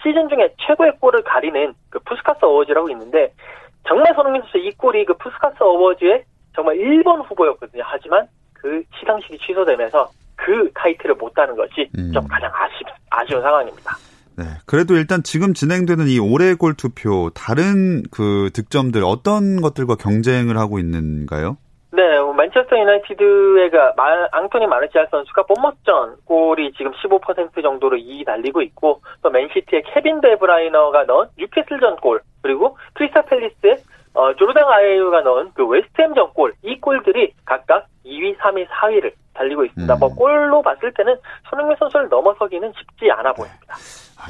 시즌 0.03 0.29
중에 0.29 0.53
최고의 0.67 0.99
골을 0.99 1.23
가리는 1.23 1.73
그 1.89 2.01
푸스카스 2.01 2.45
어워즈라고 2.45 2.91
있는데 2.91 3.33
정말 3.87 4.13
손흥민 4.17 4.43
선수 4.43 4.59
이 4.59 4.73
골이 4.73 5.05
그 5.05 5.15
푸스카스 5.15 5.63
어워즈의 5.63 6.25
정말 6.57 6.77
1번 6.77 7.25
후보였거든요. 7.29 7.85
하지만 7.87 8.27
그 8.53 8.83
시상식이 8.99 9.39
취소되면서 9.39 10.11
그 10.35 10.69
타이틀을 10.75 11.15
못 11.15 11.33
따는 11.35 11.55
것이 11.55 11.89
음. 11.97 12.11
좀 12.13 12.27
가장 12.27 12.51
아쉽, 12.53 12.85
아쉬운 13.11 13.41
상황입니다. 13.41 13.93
네. 14.37 14.45
그래도 14.67 14.95
일단 14.95 15.23
지금 15.23 15.55
진행되는 15.55 16.09
이 16.09 16.19
올해의 16.19 16.57
골 16.57 16.75
투표 16.75 17.31
다른 17.31 18.03
그 18.11 18.51
득점들 18.55 19.05
어떤 19.05 19.61
것들과 19.61 19.95
경쟁을 19.95 20.59
하고 20.59 20.81
있는가요? 20.81 21.57
네, 21.93 22.21
뭐 22.21 22.28
맨체스터 22.39 22.79
유나이티드의 22.79 23.71
그 23.71 23.79
앙토니 24.31 24.67
마르시알 24.67 25.09
선수가 25.11 25.43
본머스전 25.43 26.19
골이 26.25 26.73
지금 26.73 26.93
15% 26.93 27.63
정도로 27.63 27.97
2위 27.97 28.25
달리고 28.25 28.63
있고 28.63 29.03
또 29.23 29.31
맨시티의 29.31 29.83
케빈 29.93 30.21
데브라이너가 30.21 31.05
넣은 31.05 31.27
뉴캐슬전 31.37 31.97
골 31.97 32.21
그리고 32.43 32.79
크리스탈 32.95 33.25
팰리스의 33.27 33.79
어, 34.15 34.35
조르당 34.35 34.69
아예유가 34.69 35.21
넣은 35.21 35.53
그 35.55 35.67
웨스트햄 35.67 36.15
전 36.15 36.33
골, 36.33 36.53
이 36.63 36.81
골들이 36.81 37.33
각각 37.45 37.87
2위, 38.05 38.37
3위, 38.39 38.67
4위를 38.67 39.13
달리고 39.35 39.65
있습니다. 39.65 39.95
음. 39.95 39.99
뭐 39.99 40.09
골로 40.15 40.63
봤을 40.63 40.93
때는 40.93 41.17
손흥민 41.49 41.77
선수를 41.79 42.09
넘어서기는 42.09 42.73
쉽지 42.77 43.11
않아 43.13 43.33
보입니다. 43.33 43.75
아, 43.75 43.77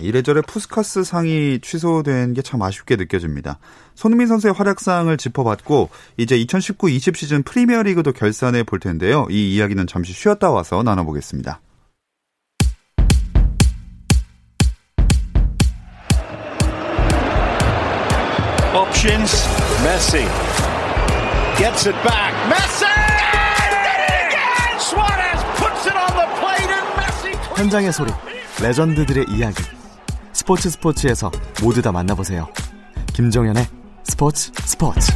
이래저래 0.01 0.41
푸스카스 0.43 1.05
상이 1.05 1.61
취소된 1.61 2.35
게 2.35 2.43
참 2.43 2.63
아쉽게 2.63 2.97
느껴집니다. 2.97 3.59
손흥민 3.95 4.27
선수의 4.27 4.55
활약상을 4.55 5.15
짚어봤고 5.17 5.91
이제 6.17 6.39
2019-20 6.39 7.15
시즌 7.17 7.43
프리미어리그도 7.43 8.13
결산해 8.13 8.63
볼 8.63 8.81
텐데요. 8.81 9.27
이 9.31 9.55
이야기는 9.55 9.87
잠시 9.87 10.13
쉬었다 10.15 10.51
와서 10.51 10.83
나눠보겠습니다. 10.83 11.61
options. 18.75 19.47
Messi 19.85 20.25
gets 21.57 21.87
it 21.89 21.97
back. 22.03 22.35
Messi! 22.49 22.87
현장의 27.57 27.93
소리, 27.93 28.13
레전드들의 28.63 29.27
이야기. 29.31 29.78
스포츠 30.33 30.71
스포츠에서 30.71 31.31
모두 31.63 31.83
다 31.83 31.93
만나보세요. 31.93 32.49
김정현의 33.15 33.67
스포츠 34.05 34.51
스포츠. 34.55 35.13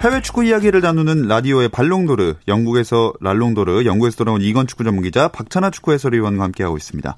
해외 0.00 0.20
축구 0.20 0.44
이야기를 0.44 0.80
나누는 0.80 1.28
라디오의 1.28 1.68
발롱도르, 1.68 2.34
영국에서 2.48 3.12
랄롱도르, 3.20 3.84
영국에서 3.84 4.16
돌아온 4.16 4.42
이건 4.42 4.66
축구 4.66 4.82
전문 4.82 5.04
기자 5.04 5.28
박찬아 5.28 5.70
축구 5.70 5.92
해설위원과 5.92 6.42
함께하고 6.42 6.76
있습니다. 6.76 7.16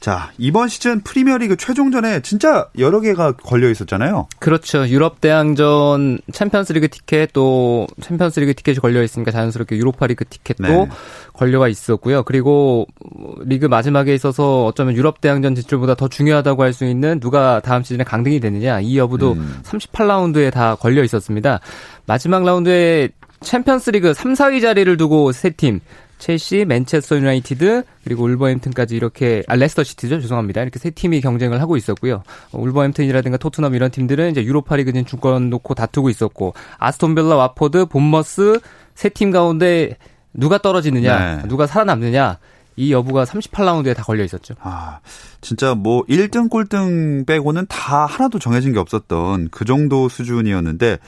자, 0.00 0.30
이번 0.38 0.68
시즌 0.68 1.00
프리미어리그 1.02 1.58
최종전에 1.58 2.20
진짜 2.20 2.68
여러 2.78 3.00
개가 3.00 3.32
걸려 3.32 3.68
있었잖아요. 3.68 4.28
그렇죠. 4.38 4.88
유럽 4.88 5.20
대항전 5.20 6.20
챔피언스리그 6.32 6.88
티켓 6.88 7.34
또 7.34 7.86
챔피언스리그 8.00 8.54
티켓이 8.54 8.78
걸려 8.78 9.02
있으니까 9.02 9.30
자연스럽게 9.30 9.76
유로파리그 9.76 10.24
티켓도 10.24 10.62
네. 10.62 10.88
걸려가 11.34 11.68
있었고요. 11.68 12.22
그리고 12.22 12.86
리그 13.44 13.66
마지막에 13.66 14.14
있어서 14.14 14.64
어쩌면 14.64 14.96
유럽 14.96 15.20
대항전 15.20 15.54
진출보다 15.54 15.94
더 15.96 16.08
중요하다고 16.08 16.62
할 16.62 16.70
수 16.72 16.86
있는 16.86 17.20
누가 17.20 17.60
다음 17.60 17.82
시즌에 17.82 18.04
강등이 18.04 18.40
되느냐 18.40 18.80
이 18.80 18.96
여부도 18.96 19.32
음. 19.32 19.60
38라운드에 19.64 20.50
다 20.52 20.76
걸려 20.76 21.02
있었습니다. 21.04 21.60
마지막 22.06 22.44
라운드에 22.44 23.10
챔피언스리그 23.42 24.14
3, 24.14 24.32
4위 24.34 24.62
자리를 24.62 24.96
두고 24.96 25.32
세 25.32 25.50
팀 25.50 25.80
첼시, 26.20 26.64
맨체스터 26.66 27.16
유나이티드 27.16 27.82
그리고 28.04 28.24
울버햄튼까지 28.24 28.94
이렇게 28.94 29.42
아 29.48 29.56
레스터 29.56 29.82
시티죠 29.82 30.20
죄송합니다 30.20 30.62
이렇게 30.62 30.78
세 30.78 30.90
팀이 30.90 31.20
경쟁을 31.20 31.60
하고 31.60 31.76
있었고요 31.76 32.22
울버햄튼이라든가 32.52 33.38
토트넘 33.38 33.74
이런 33.74 33.90
팀들은 33.90 34.30
이제 34.30 34.44
유로파리그 34.44 34.92
진출권 34.92 35.50
놓고 35.50 35.74
다투고 35.74 36.08
있었고 36.10 36.54
아스톤빌라, 36.78 37.34
와포드, 37.36 37.86
본머스 37.86 38.60
세 38.94 39.10
팀 39.10 39.30
가운데 39.30 39.96
누가 40.32 40.58
떨어지느냐 40.58 41.36
네. 41.36 41.48
누가 41.48 41.66
살아남느냐 41.66 42.38
이 42.76 42.92
여부가 42.92 43.24
38라운드에 43.24 43.94
다 43.94 44.02
걸려 44.02 44.24
있었죠. 44.24 44.54
아, 44.60 45.00
진짜 45.40 45.74
뭐 45.74 46.04
1등 46.06 46.48
꼴등 46.48 47.24
빼고는 47.26 47.66
다 47.68 48.06
하나도 48.06 48.38
정해진 48.38 48.72
게 48.72 48.78
없었던 48.78 49.48
그 49.50 49.64
정도 49.64 50.08
수준이었는데 50.08 50.98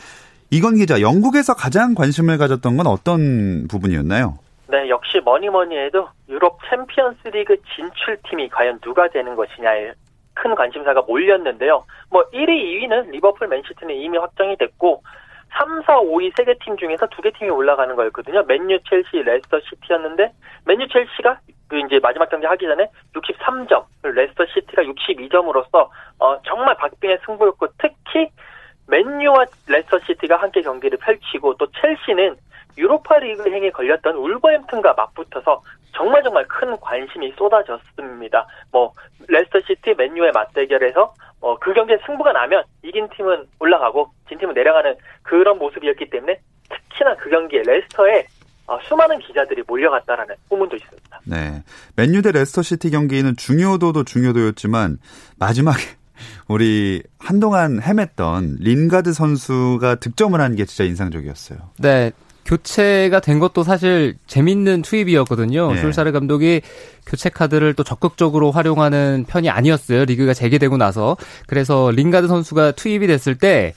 이건 0.50 0.76
기자, 0.76 1.00
영국에서 1.00 1.54
가장 1.54 1.94
관심을 1.94 2.36
가졌던 2.36 2.76
건 2.76 2.86
어떤 2.86 3.66
부분이었나요? 3.68 4.38
네, 4.72 4.88
역시 4.88 5.20
뭐니 5.20 5.50
뭐니 5.50 5.76
해도 5.76 6.08
유럽 6.30 6.58
챔피언스 6.70 7.28
리그 7.28 7.58
진출팀이 7.76 8.48
과연 8.48 8.80
누가 8.80 9.06
되는 9.08 9.36
것이냐에 9.36 9.92
큰 10.32 10.54
관심사가 10.54 11.02
몰렸는데요. 11.02 11.84
뭐 12.08 12.24
1위, 12.30 12.48
2위는 12.48 13.10
리버풀, 13.10 13.48
맨시티는 13.48 13.94
이미 13.96 14.16
확정이 14.16 14.56
됐고 14.56 15.02
3, 15.58 15.82
4, 15.82 16.00
5위 16.00 16.32
세 16.34 16.44
개 16.44 16.54
팀 16.64 16.78
중에서 16.78 17.06
두 17.08 17.20
개 17.20 17.30
팀이 17.32 17.50
올라가는 17.50 17.94
거였거든요. 17.94 18.44
맨유, 18.44 18.78
첼시, 18.88 19.22
레스터 19.22 19.60
시티였는데 19.60 20.32
맨유, 20.64 20.88
첼시가 20.88 21.38
그 21.68 21.78
이제 21.78 21.98
마지막 22.02 22.30
경기 22.30 22.46
하기 22.46 22.64
전에 22.64 22.88
63점, 23.14 23.84
레스터 24.04 24.46
시티가 24.46 24.84
62점으로서 24.84 25.90
어 26.18 26.40
정말 26.44 26.74
박빙의 26.78 27.18
승부였고 27.26 27.66
특히 27.76 28.30
맨유와 28.86 29.44
레스터 29.68 29.98
시티가 29.98 30.36
함께 30.36 30.62
경기를 30.62 30.96
펼치고 30.96 31.58
또 31.58 31.66
첼시는 31.72 32.36
유로파 32.78 33.18
리그 33.18 33.50
행에 33.50 33.70
걸렸던 33.70 34.16
울버햄튼과 34.16 34.94
맞붙어서 34.94 35.62
정말 35.94 36.22
정말 36.22 36.46
큰 36.48 36.78
관심이 36.80 37.32
쏟아졌습니다. 37.36 38.46
뭐 38.70 38.92
레스터 39.28 39.60
시티 39.60 39.94
맨유의 39.94 40.32
맞대결에서 40.32 41.14
어, 41.40 41.58
그 41.58 41.72
경기에 41.74 41.98
승부가 42.06 42.32
나면 42.32 42.62
이긴 42.82 43.08
팀은 43.10 43.46
올라가고 43.58 44.10
진 44.28 44.38
팀은 44.38 44.54
내려가는 44.54 44.94
그런 45.22 45.58
모습이었기 45.58 46.08
때문에 46.08 46.38
특히나 46.70 47.16
그 47.16 47.28
경기에 47.30 47.62
레스터에 47.66 48.26
어, 48.66 48.78
수많은 48.84 49.18
기자들이 49.18 49.62
몰려갔다라는 49.66 50.34
소문도 50.48 50.76
있습니다. 50.76 51.20
네, 51.26 51.62
맨유 51.96 52.22
대 52.22 52.32
레스터 52.32 52.62
시티 52.62 52.90
경기는 52.90 53.36
중요도도 53.36 54.04
중요도였지만 54.04 54.98
마지막에 55.38 55.82
우리 56.48 57.02
한동안 57.18 57.80
헤맸던 57.80 58.58
린가드 58.60 59.12
선수가 59.12 59.96
득점을 59.96 60.40
한 60.40 60.54
게 60.54 60.64
진짜 60.64 60.84
인상적이었어요. 60.84 61.58
네, 61.80 62.12
교체가 62.44 63.20
된 63.20 63.38
것도 63.38 63.62
사실 63.62 64.16
재밌는 64.26 64.82
투입이었거든요. 64.82 65.72
네. 65.72 65.80
솔샤르 65.80 66.12
감독이 66.12 66.62
교체 67.06 67.28
카드를 67.28 67.74
또 67.74 67.84
적극적으로 67.84 68.50
활용하는 68.50 69.24
편이 69.28 69.50
아니었어요. 69.50 70.04
리그가 70.04 70.34
재개되고 70.34 70.76
나서. 70.76 71.16
그래서 71.46 71.90
링가드 71.90 72.28
선수가 72.28 72.72
투입이 72.72 73.06
됐을 73.06 73.36
때 73.36 73.74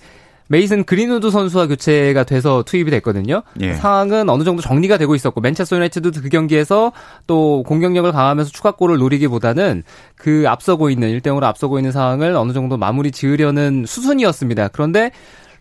메이슨 0.47 0.83
그린우드 0.83 1.31
선수와 1.31 1.67
교체가 1.67 2.23
돼서 2.23 2.63
투입이 2.63 2.91
됐거든요. 2.91 3.41
예. 3.61 3.73
상황은 3.73 4.29
어느 4.29 4.43
정도 4.43 4.61
정리가 4.61 4.97
되고 4.97 5.15
있었고 5.15 5.41
맨체스터 5.41 5.77
유나이티드도 5.77 6.21
그 6.21 6.29
경기에서 6.29 6.91
또 7.25 7.63
공격력을 7.63 8.11
가하면서 8.11 8.51
추가골을 8.51 8.97
노리기보다는 8.97 9.83
그 10.15 10.43
앞서고 10.47 10.89
있는 10.89 11.17
1대0으로 11.19 11.43
앞서고 11.43 11.79
있는 11.79 11.91
상황을 11.91 12.35
어느 12.35 12.53
정도 12.53 12.77
마무리 12.77 13.11
지으려는 13.11 13.85
수순이었습니다. 13.87 14.67
그런데 14.67 15.11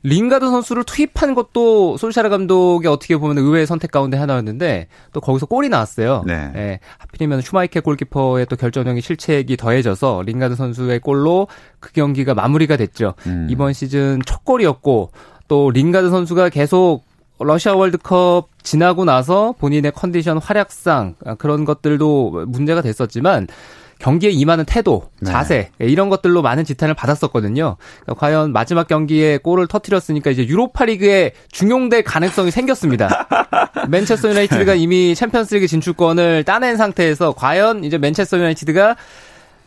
링가드 0.05 0.47
선수를 0.47 0.85
투입한 0.85 1.35
것도 1.35 1.97
솔샤르 1.97 2.29
감독의 2.29 2.91
어떻게 2.91 3.17
보면 3.17 3.39
의외의 3.39 3.67
선택 3.67 3.91
가운데 3.91 4.19
하나였는데 4.19 4.89
또 5.15 5.21
거기서 5.21 5.47
골이 5.47 5.71
나왔어요. 5.71 6.25
네. 6.27 6.51
네. 6.53 6.81
하필이면 6.99 7.41
슈마이켈 7.41 7.81
골키퍼의 7.81 8.47
또 8.47 8.57
결정력이 8.57 9.01
실책이 9.01 9.57
더해져서 9.57 10.23
링가드 10.27 10.57
선수의 10.57 11.01
골로 11.01 11.49
그 11.81 11.93
경기가 11.93 12.35
마무리가 12.35 12.77
됐죠. 12.77 13.15
음. 13.27 13.47
이번 13.51 13.73
시즌 13.73 14.21
첫 14.27 14.45
골이었고 14.45 15.11
또 15.49 15.71
링가드 15.71 16.11
선수가 16.11 16.51
계속 16.51 17.05
러시아 17.39 17.75
월드컵 17.75 18.49
지나고 18.63 19.07
나서 19.07 19.55
본인의 19.59 19.93
컨디션 19.93 20.37
활약상 20.37 21.15
그런 21.39 21.65
것들도 21.65 22.45
문제가 22.47 22.83
됐었지만 22.83 23.49
경기에 23.99 24.31
임하는 24.31 24.65
태도, 24.65 25.11
네. 25.21 25.31
자세 25.31 25.71
네. 25.79 25.87
이런 25.87 26.09
것들로 26.09 26.43
많은 26.43 26.65
지탄을 26.65 26.95
받았었거든요. 26.95 27.77
그러니까 28.03 28.15
과연 28.15 28.53
마지막 28.53 28.89
경기에 28.89 29.39
골을 29.39 29.67
터트렸으니까 29.67 30.31
이제 30.31 30.47
유로파리그에 30.47 31.33
중용될 31.51 32.05
가능성이 32.05 32.51
생겼습니다. 32.51 33.29
맨체스터 33.89 34.31
유나이티드가 34.31 34.75
네. 34.75 34.79
이미 34.79 35.15
챔피언스리그 35.15 35.67
진출권을 35.67 36.45
따낸 36.45 36.77
상태에서 36.77 37.33
과연 37.33 37.85
이제 37.85 37.99
맨체스터 37.99 38.39
유나이티드가 38.39 38.97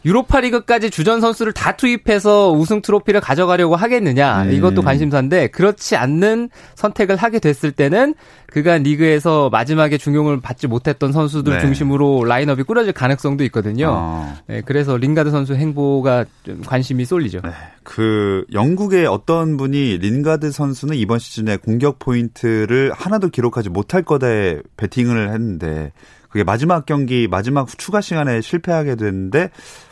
유로파리그까지 0.08 0.90
주전 0.90 1.20
선수를 1.20 1.52
다 1.52 1.76
투입해서 1.76 2.52
우승 2.52 2.82
트로피를 2.82 3.20
가져가려고 3.20 3.76
하겠느냐 3.76 4.44
음. 4.44 4.52
이것도 4.54 4.82
관심사인데 4.82 5.48
그렇지 5.48 5.98
않는 5.98 6.50
선택을 6.76 7.18
하게 7.18 7.40
됐을 7.40 7.74
때는 7.74 8.16
그간 8.48 8.84
리그에서 8.84 9.50
마지막에 9.50 9.98
중용을 9.98 10.40
받지 10.40 10.68
못했던 10.68 11.12
선수들 11.12 11.54
네. 11.54 11.60
중심으로 11.60 12.24
라인업이 12.24 12.64
꾸려질 12.64 12.94
가능성도 12.94 13.44
있거든요. 13.46 13.90
어. 13.92 14.36
네, 14.48 14.62
그래서 14.66 14.96
링가드 14.96 15.30
선수 15.30 15.54
행보가 15.54 16.26
좀 16.46 16.62
관심이 16.66 17.04
쏠리죠. 17.04 17.42
네, 17.44 17.52
그 17.84 18.46
영국의 18.54 19.06
어떤 19.06 19.58
분이 19.58 19.98
린가드 19.98 20.52
선수는 20.52 20.96
이번 20.96 21.20
시즌에 21.20 21.58
공격 21.58 22.00
포인트를 22.00 22.94
하나도 22.96 23.28
기록하지 23.28 23.70
못할 23.70 24.04
거다에 24.04 24.62
베팅을 24.78 25.34
했는데 25.34 25.92
그게 26.30 26.44
마지막 26.44 26.86
경기 26.86 27.28
마지막 27.28 27.68
추가 27.78 28.02
시간에 28.02 28.42
실패하게 28.42 28.96
됐는데 28.96 29.50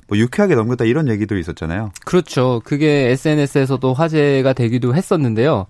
뭐 0.08 0.18
유쾌하게 0.18 0.56
넘겼다 0.56 0.86
이런 0.86 1.08
얘기도 1.10 1.38
있었잖아요. 1.38 1.92
그렇죠. 2.06 2.62
그게 2.66 3.10
SNS에서도 3.12 3.94
화제가 3.94 4.54
되기도 4.54 4.94
했었는데요. 4.96 5.66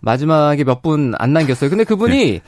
마지막에 0.00 0.64
몇 0.64 0.82
분 0.82 1.14
안 1.18 1.32
남겼어요. 1.32 1.70
근데 1.70 1.84
그분이 1.84 2.40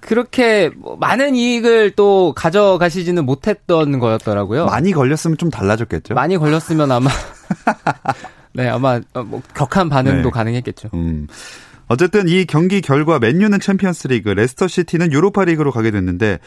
그렇게 0.00 0.70
뭐 0.76 0.96
많은 0.96 1.34
이익을 1.34 1.92
또 1.96 2.32
가져가시지는 2.36 3.24
못했던 3.26 3.98
거였더라고요. 3.98 4.66
많이 4.66 4.92
걸렸으면 4.92 5.36
좀 5.38 5.50
달라졌겠죠. 5.50 6.14
많이 6.14 6.36
걸렸으면 6.36 6.92
아마 6.92 7.10
네 8.54 8.68
아마 8.68 9.00
어, 9.14 9.22
뭐 9.22 9.42
격한 9.54 9.88
반응도 9.88 10.28
네. 10.28 10.30
가능했겠죠. 10.30 10.90
음. 10.94 11.26
어쨌든 11.88 12.28
이 12.28 12.44
경기 12.44 12.80
결과 12.82 13.18
맨유는 13.18 13.60
챔피언스리그, 13.60 14.28
레스터 14.28 14.68
시티는 14.68 15.10
유로파리그로 15.12 15.72
가게 15.72 15.90
됐는데 15.90 16.38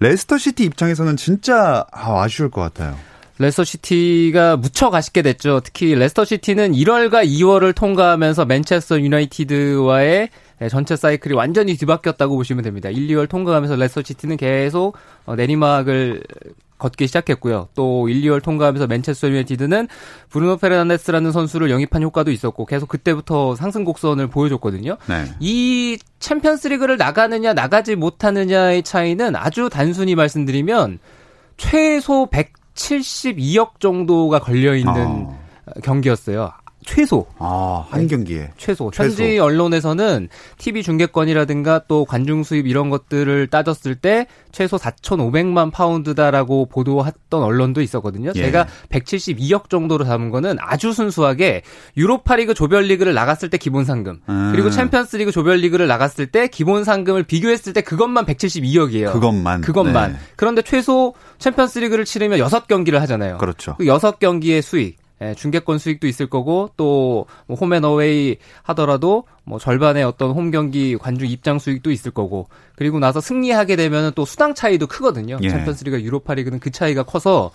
레스터 0.00 0.38
시티 0.38 0.64
입장에서는 0.64 1.16
진짜 1.16 1.86
아, 1.92 2.22
아쉬울 2.22 2.50
것 2.50 2.60
같아요. 2.60 2.96
레스터 3.38 3.64
시티가 3.64 4.56
무척 4.56 4.94
아쉽게 4.94 5.22
됐죠. 5.22 5.60
특히 5.62 5.94
레스터 5.94 6.24
시티는 6.24 6.72
1월과 6.72 7.24
2월을 7.26 7.74
통과하면서 7.74 8.44
맨체스터 8.44 9.00
유나이티드와의 9.00 10.30
전체 10.70 10.96
사이클이 10.96 11.34
완전히 11.34 11.76
뒤바뀌었다고 11.76 12.34
보시면 12.34 12.64
됩니다. 12.64 12.88
1, 12.88 13.06
2월 13.08 13.28
통과하면서 13.28 13.76
레스터 13.76 14.02
시티는 14.02 14.36
계속 14.36 14.96
어, 15.24 15.36
내리막을 15.36 16.22
걷기 16.78 17.06
시작했고요. 17.06 17.68
또 17.74 18.08
1, 18.08 18.22
2월 18.22 18.42
통과하면서 18.42 18.86
맨체스터 18.86 19.28
유나이티드는 19.28 19.88
브루노 20.30 20.56
페르난데스라는 20.56 21.32
선수를 21.32 21.70
영입한 21.70 22.02
효과도 22.02 22.30
있었고 22.30 22.66
계속 22.66 22.88
그때부터 22.88 23.54
상승 23.56 23.84
곡선을 23.84 24.28
보여줬거든요. 24.28 24.96
네. 25.06 25.24
이 25.40 25.98
챔피언스리그를 26.18 26.96
나가느냐 26.96 27.52
나가지 27.52 27.94
못하느냐의 27.96 28.82
차이는 28.82 29.36
아주 29.36 29.68
단순히 29.70 30.14
말씀드리면 30.14 30.98
최소 31.56 32.26
172억 32.78 33.80
정도가 33.80 34.38
걸려 34.38 34.74
있는 34.74 34.94
어. 34.96 35.38
경기였어요. 35.82 36.52
최소. 36.88 37.26
아, 37.38 37.84
한 37.90 38.08
경기에. 38.08 38.50
최소. 38.56 38.90
최소. 38.90 39.22
현지 39.22 39.38
언론에서는 39.38 40.30
TV 40.56 40.82
중계권이라든가 40.82 41.82
또 41.86 42.06
관중 42.06 42.42
수입 42.42 42.66
이런 42.66 42.88
것들을 42.88 43.48
따졌을 43.48 43.94
때 43.94 44.26
최소 44.52 44.78
4,500만 44.78 45.70
파운드다라고 45.70 46.66
보도했던 46.66 47.42
언론도 47.42 47.82
있었거든요. 47.82 48.32
예. 48.34 48.40
제가 48.40 48.66
172억 48.88 49.68
정도로 49.68 50.06
잡은 50.06 50.30
거는 50.30 50.56
아주 50.60 50.94
순수하게 50.94 51.62
유로파리그 51.98 52.54
조별리그를 52.54 53.12
나갔을 53.12 53.50
때 53.50 53.58
기본 53.58 53.84
상금 53.84 54.20
음. 54.26 54.52
그리고 54.52 54.70
챔피언스리그 54.70 55.30
조별리그를 55.30 55.86
나갔을 55.86 56.28
때 56.28 56.48
기본 56.48 56.84
상금을 56.84 57.24
비교했을 57.24 57.74
때 57.74 57.82
그것만 57.82 58.24
172억이에요. 58.24 59.12
그것만. 59.12 59.60
그것만. 59.60 60.12
네. 60.12 60.18
그런데 60.36 60.62
최소 60.62 61.12
챔피언스리그를 61.38 62.06
치르면 62.06 62.38
6경기를 62.38 62.94
하잖아요. 63.00 63.36
그렇죠. 63.36 63.74
그 63.76 63.86
여섯 63.86 64.18
경기의 64.18 64.62
수익, 64.62 64.96
예, 65.20 65.34
중계권 65.34 65.78
수익도 65.78 66.06
있을 66.06 66.28
거고 66.28 66.70
또 66.76 67.26
뭐 67.46 67.56
홈앤어웨이 67.56 68.36
하더라도 68.62 69.24
뭐 69.44 69.58
절반의 69.58 70.04
어떤 70.04 70.30
홈 70.32 70.50
경기 70.50 70.96
관중 70.96 71.28
입장 71.28 71.58
수익도 71.58 71.90
있을 71.90 72.10
거고 72.10 72.48
그리고 72.76 72.98
나서 72.98 73.20
승리하게 73.20 73.76
되면은 73.76 74.12
또 74.14 74.24
수당 74.24 74.54
차이도 74.54 74.86
크거든요. 74.86 75.38
예. 75.42 75.48
챔피언스리그 75.48 76.02
유로파리그는 76.02 76.60
그 76.60 76.70
차이가 76.70 77.02
커서 77.02 77.50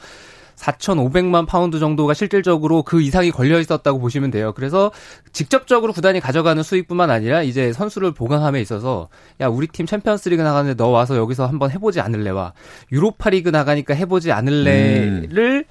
4,500만 0.55 1.47
파운드 1.47 1.79
정도가 1.79 2.13
실질적으로 2.13 2.83
그 2.83 3.01
이상이 3.01 3.31
걸려 3.31 3.59
있었다고 3.59 3.99
보시면 3.99 4.31
돼요. 4.31 4.53
그래서 4.53 4.91
직접적으로 5.31 5.93
구단이 5.93 6.19
가져가는 6.19 6.61
수익뿐만 6.61 7.09
아니라 7.09 7.41
이제 7.41 7.73
선수를 7.73 8.11
보강함에 8.11 8.61
있어서 8.61 9.09
야 9.41 9.47
우리 9.47 9.67
팀 9.67 9.85
챔피언스리그 9.85 10.41
나가는데 10.41 10.75
너 10.75 10.89
와서 10.89 11.17
여기서 11.17 11.47
한번 11.47 11.71
해보지 11.71 12.01
않을래와 12.01 12.53
유로파리그 12.91 13.49
나가니까 13.49 13.93
해보지 13.95 14.31
않을래를 14.31 15.65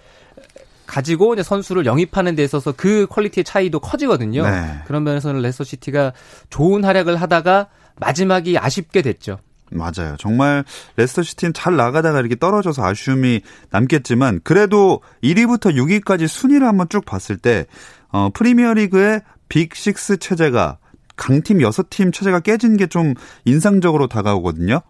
가지고 0.93 1.33
이제 1.33 1.43
선수를 1.43 1.87
영입하는 1.87 2.35
데 2.35 2.45
있어서 2.45 2.71
그 2.77 3.07
퀄리티의 3.09 3.45
차이도 3.45 3.81
커지거든요. 3.81 4.43
네. 4.43 4.83
그런 4.87 5.05
면에서는 5.05 5.41
레스터 5.41 5.65
시티가 5.65 6.13
좋은 6.51 6.85
활약을 6.85 7.17
하다가 7.17 7.69
마지막이 7.99 8.59
아쉽게 8.59 9.01
됐죠. 9.01 9.39
맞아요. 9.71 10.17
정말 10.19 10.65
레스터 10.99 11.23
시티는 11.23 11.55
잘 11.55 11.77
나가다가 11.77 12.21
이렇게 12.21 12.37
떨어져서 12.37 12.85
아쉬움이 12.85 13.41
남겠지만 13.71 14.41
그래도 14.45 15.01
1위부터 15.25 15.75
6위까지 15.75 16.29
순위를 16.29 16.67
한번 16.69 16.91
쭉 16.91 17.07
봤을 17.07 17.39
때 17.39 17.65
어, 18.11 18.29
프리미어리그의 18.35 19.23
빅6 19.49 20.21
체제가 20.21 20.77
강팀 21.17 21.59
6팀 21.61 22.13
체제가 22.13 22.41
깨진 22.41 22.77
게 22.77 22.87
좀 22.87 23.15
인상적으로 23.47 24.09
다가오거든요. 24.09 24.83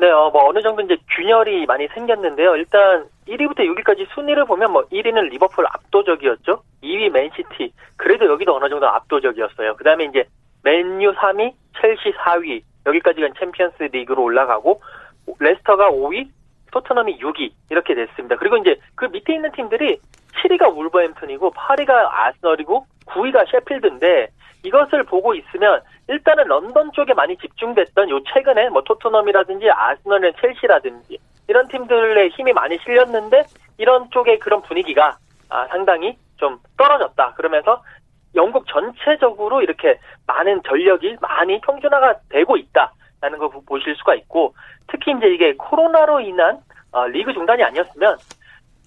네, 0.00 0.10
어, 0.10 0.30
뭐 0.30 0.48
어느 0.48 0.62
정도 0.62 0.80
이제 0.80 0.96
균열이 1.14 1.66
많이 1.66 1.86
생겼는데요. 1.88 2.56
일단 2.56 3.04
1위부터 3.28 3.58
6위까지 3.58 4.06
순위를 4.14 4.46
보면 4.46 4.72
뭐 4.72 4.82
1위는 4.86 5.28
리버풀 5.28 5.66
압도적이었죠. 5.66 6.62
2위 6.82 7.10
맨시티. 7.10 7.70
그래도 7.98 8.24
여기도 8.24 8.56
어느 8.56 8.70
정도 8.70 8.88
압도적이었어요. 8.88 9.76
그다음에 9.76 10.04
이제 10.06 10.24
맨유 10.62 11.12
3위, 11.12 11.52
첼시 11.78 12.14
4위. 12.16 12.62
여기까지가 12.86 13.28
챔피언스 13.38 13.82
리그로 13.92 14.22
올라가고 14.22 14.80
레스터가 15.38 15.90
5위, 15.90 16.28
토트넘이 16.70 17.18
6위 17.18 17.52
이렇게 17.70 17.94
됐습니다. 17.94 18.36
그리고 18.36 18.56
이제 18.56 18.78
그 18.94 19.06
밑에 19.06 19.34
있는 19.34 19.50
팀들이 19.52 19.98
7위가 20.42 20.76
울버햄튼이고 20.76 21.52
8위가 21.52 22.08
아스널이고 22.10 22.86
9위가 23.06 23.50
셰필드인데 23.50 24.28
이것을 24.64 25.04
보고 25.04 25.34
있으면 25.34 25.80
일단은 26.08 26.48
런던 26.48 26.92
쪽에 26.92 27.14
많이 27.14 27.36
집중됐던 27.36 28.10
요 28.10 28.20
최근에 28.24 28.68
뭐 28.70 28.82
토트넘이라든지 28.82 29.70
아스널이나 29.70 30.32
첼시라든지 30.40 31.18
이런 31.48 31.66
팀들의 31.68 32.30
힘이 32.30 32.52
많이 32.52 32.78
실렸는데 32.78 33.44
이런 33.78 34.10
쪽의 34.10 34.38
그런 34.38 34.62
분위기가 34.62 35.16
아, 35.48 35.66
상당히 35.68 36.16
좀 36.36 36.58
떨어졌다. 36.76 37.34
그러면서 37.34 37.82
영국 38.34 38.66
전체적으로 38.68 39.62
이렇게 39.62 39.98
많은 40.26 40.62
전력이 40.62 41.16
많이 41.20 41.60
평준화가 41.60 42.20
되고 42.28 42.56
있다 42.56 42.92
라는 43.20 43.38
걸 43.38 43.50
보- 43.50 43.64
보실 43.64 43.94
수가 43.96 44.14
있고 44.14 44.54
특히 44.88 45.12
이제 45.16 45.26
이게 45.28 45.54
코로나로 45.56 46.20
인한 46.20 46.58
어, 46.92 47.06
리그 47.06 47.32
중단이 47.32 47.62
아니었으면 47.62 48.16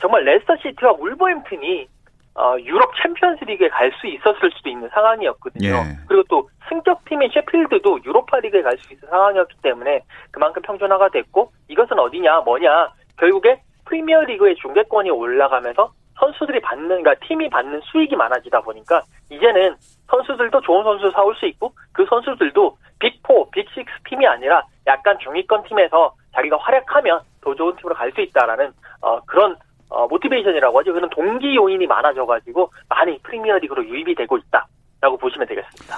정말 0.01 0.23
레스터 0.23 0.55
시티와 0.57 0.93
울버햄튼이 0.99 1.87
어, 2.35 2.55
유럽 2.59 2.91
챔피언스 3.01 3.43
리그에 3.43 3.69
갈 3.69 3.91
수 4.01 4.07
있었을 4.07 4.49
수도 4.51 4.69
있는 4.69 4.89
상황이었거든요. 4.89 5.69
예. 5.69 5.83
그리고 6.07 6.23
또 6.29 6.49
승격팀인 6.67 7.29
셰필드도 7.31 7.99
유로파 8.03 8.39
리그에 8.39 8.63
갈 8.63 8.75
수 8.79 8.91
있는 8.91 9.07
상황이었기 9.07 9.55
때문에 9.61 10.01
그만큼 10.31 10.61
평준화가 10.63 11.09
됐고 11.09 11.51
이것은 11.67 11.99
어디냐 11.99 12.39
뭐냐 12.41 12.89
결국에 13.19 13.61
프리미어 13.85 14.21
리그의 14.21 14.55
중계권이 14.55 15.11
올라가면서 15.11 15.91
선수들이 16.19 16.61
받는 16.61 16.87
그러니까 16.87 17.15
팀이 17.25 17.49
받는 17.49 17.81
수익이 17.91 18.15
많아지다 18.15 18.61
보니까 18.61 19.01
이제는 19.29 19.75
선수들도 20.07 20.61
좋은 20.61 20.83
선수 20.83 21.11
사올 21.11 21.35
수 21.35 21.45
있고 21.47 21.73
그 21.91 22.05
선수들도 22.07 22.77
빅4, 22.99 23.51
빅6 23.51 23.85
팀이 24.09 24.25
아니라 24.27 24.63
약간 24.87 25.17
중위권 25.19 25.63
팀에서 25.63 26.13
자기가 26.33 26.57
활약하면 26.57 27.21
더 27.41 27.53
좋은 27.55 27.75
팀으로 27.77 27.95
갈 27.95 28.11
수 28.13 28.21
있다라는 28.21 28.71
어, 29.01 29.19
그런 29.25 29.55
어, 29.89 30.07
모티베이션이라고 30.07 30.79
하죠. 30.79 30.93
그런 30.93 31.09
동기 31.09 31.55
요인이 31.55 31.85
많아져가지고 31.85 32.71
많이 32.89 33.17
프리미어 33.19 33.57
리그로 33.59 33.85
유입이 33.85 34.15
되고 34.15 34.37
있다라고 34.37 35.17
보시면 35.17 35.47
되겠습니다. 35.47 35.97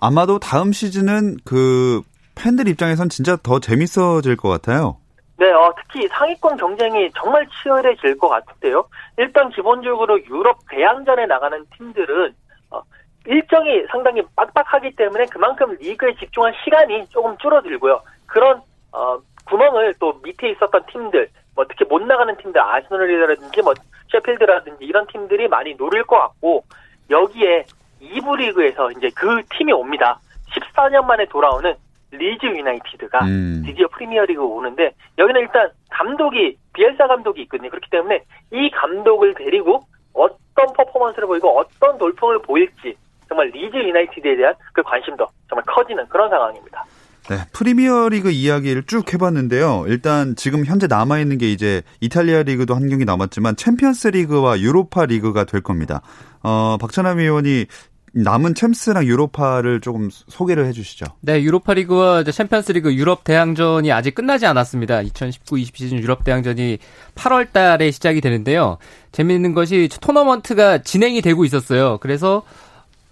아마도 0.00 0.38
다음 0.38 0.72
시즌은 0.72 1.36
그 1.44 2.02
팬들 2.34 2.68
입장에선 2.68 3.08
진짜 3.08 3.36
더 3.36 3.60
재밌어질 3.60 4.36
것 4.36 4.48
같아요. 4.48 4.96
네, 5.40 5.50
어, 5.52 5.72
특히 5.74 6.06
상위권 6.08 6.58
경쟁이 6.58 7.10
정말 7.16 7.46
치열해질 7.48 8.18
것 8.18 8.28
같은데요. 8.28 8.86
일단 9.16 9.48
기본적으로 9.48 10.22
유럽 10.26 10.58
대항전에 10.68 11.24
나가는 11.24 11.64
팀들은 11.78 12.34
어, 12.70 12.82
일정이 13.24 13.86
상당히 13.90 14.20
빡빡하기 14.36 14.96
때문에 14.96 15.24
그만큼 15.32 15.74
리그에 15.80 16.14
집중한 16.16 16.52
시간이 16.62 17.08
조금 17.08 17.38
줄어들고요. 17.38 18.02
그런 18.26 18.60
어, 18.92 19.18
구멍을 19.46 19.94
또 19.98 20.20
밑에 20.22 20.50
있었던 20.50 20.84
팀들, 20.92 21.30
뭐 21.54 21.64
특히 21.66 21.86
못 21.86 22.02
나가는 22.02 22.36
팀들, 22.36 22.60
아스널이라든지 22.60 23.62
뭐 23.62 23.72
셰필드라든지 24.12 24.84
이런 24.84 25.06
팀들이 25.06 25.48
많이 25.48 25.74
노릴 25.74 26.04
것 26.04 26.18
같고 26.18 26.64
여기에 27.08 27.64
2부 28.02 28.36
리그에서 28.36 28.90
이제 28.90 29.08
그 29.16 29.42
팀이 29.56 29.72
옵니다. 29.72 30.20
14년 30.50 31.06
만에 31.06 31.24
돌아오는 31.24 31.74
리즈 32.20 32.46
유나이티드가 32.46 33.24
음. 33.24 33.62
드디어 33.66 33.88
프리미어리그 33.88 34.42
오는데 34.42 34.92
여기는 35.18 35.40
일단 35.40 35.70
감독이 35.90 36.56
비엘사 36.74 37.06
감독이 37.08 37.42
있거든요. 37.42 37.70
그렇기 37.70 37.90
때문에 37.90 38.22
이 38.52 38.70
감독을 38.70 39.34
데리고 39.34 39.80
어떤 40.12 40.72
퍼포먼스를 40.76 41.26
보이고 41.26 41.58
어떤 41.58 41.98
돌풍을 41.98 42.42
보일지 42.42 42.94
정말 43.28 43.48
리즈 43.48 43.76
유나이티드에 43.76 44.36
대한 44.36 44.54
그 44.72 44.82
관심도 44.82 45.26
정말 45.48 45.64
커지는 45.66 46.06
그런 46.08 46.28
상황입니다. 46.28 46.84
네, 47.28 47.36
프리미어리그 47.52 48.30
이야기를 48.30 48.84
쭉 48.84 49.12
해봤는데요. 49.12 49.84
일단 49.86 50.34
지금 50.34 50.64
현재 50.64 50.88
남아 50.88 51.20
있는 51.20 51.38
게 51.38 51.52
이제 51.52 51.82
이탈리아 52.00 52.42
리그도 52.42 52.74
한 52.74 52.88
경기 52.88 53.04
남았지만 53.04 53.54
챔피언스 53.54 54.08
리그와 54.08 54.58
유로파 54.58 55.06
리그가 55.06 55.44
될 55.44 55.60
겁니다. 55.60 56.02
어, 56.42 56.76
박찬남 56.80 57.20
의원이 57.20 57.66
남은 58.12 58.54
챔스랑 58.54 59.04
유로파를 59.04 59.80
조금 59.80 60.10
소개를 60.10 60.66
해주시죠. 60.66 61.06
네, 61.20 61.42
유로파 61.42 61.74
리그와 61.74 62.24
챔피언스 62.24 62.72
리그 62.72 62.94
유럽 62.94 63.24
대항전이 63.24 63.92
아직 63.92 64.14
끝나지 64.14 64.46
않았습니다. 64.46 65.02
2019-20 65.02 65.76
시즌 65.76 65.98
유럽 65.98 66.24
대항전이 66.24 66.78
8월 67.14 67.52
달에 67.52 67.90
시작이 67.90 68.20
되는데요. 68.20 68.78
재미있는 69.12 69.54
것이 69.54 69.88
토너먼트가 70.00 70.78
진행이 70.78 71.22
되고 71.22 71.44
있었어요. 71.44 71.98
그래서 71.98 72.42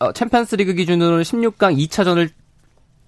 어, 0.00 0.12
챔피언스 0.12 0.56
리그 0.56 0.74
기준으로는 0.74 1.22
16강 1.22 1.78
2차전을 1.78 2.30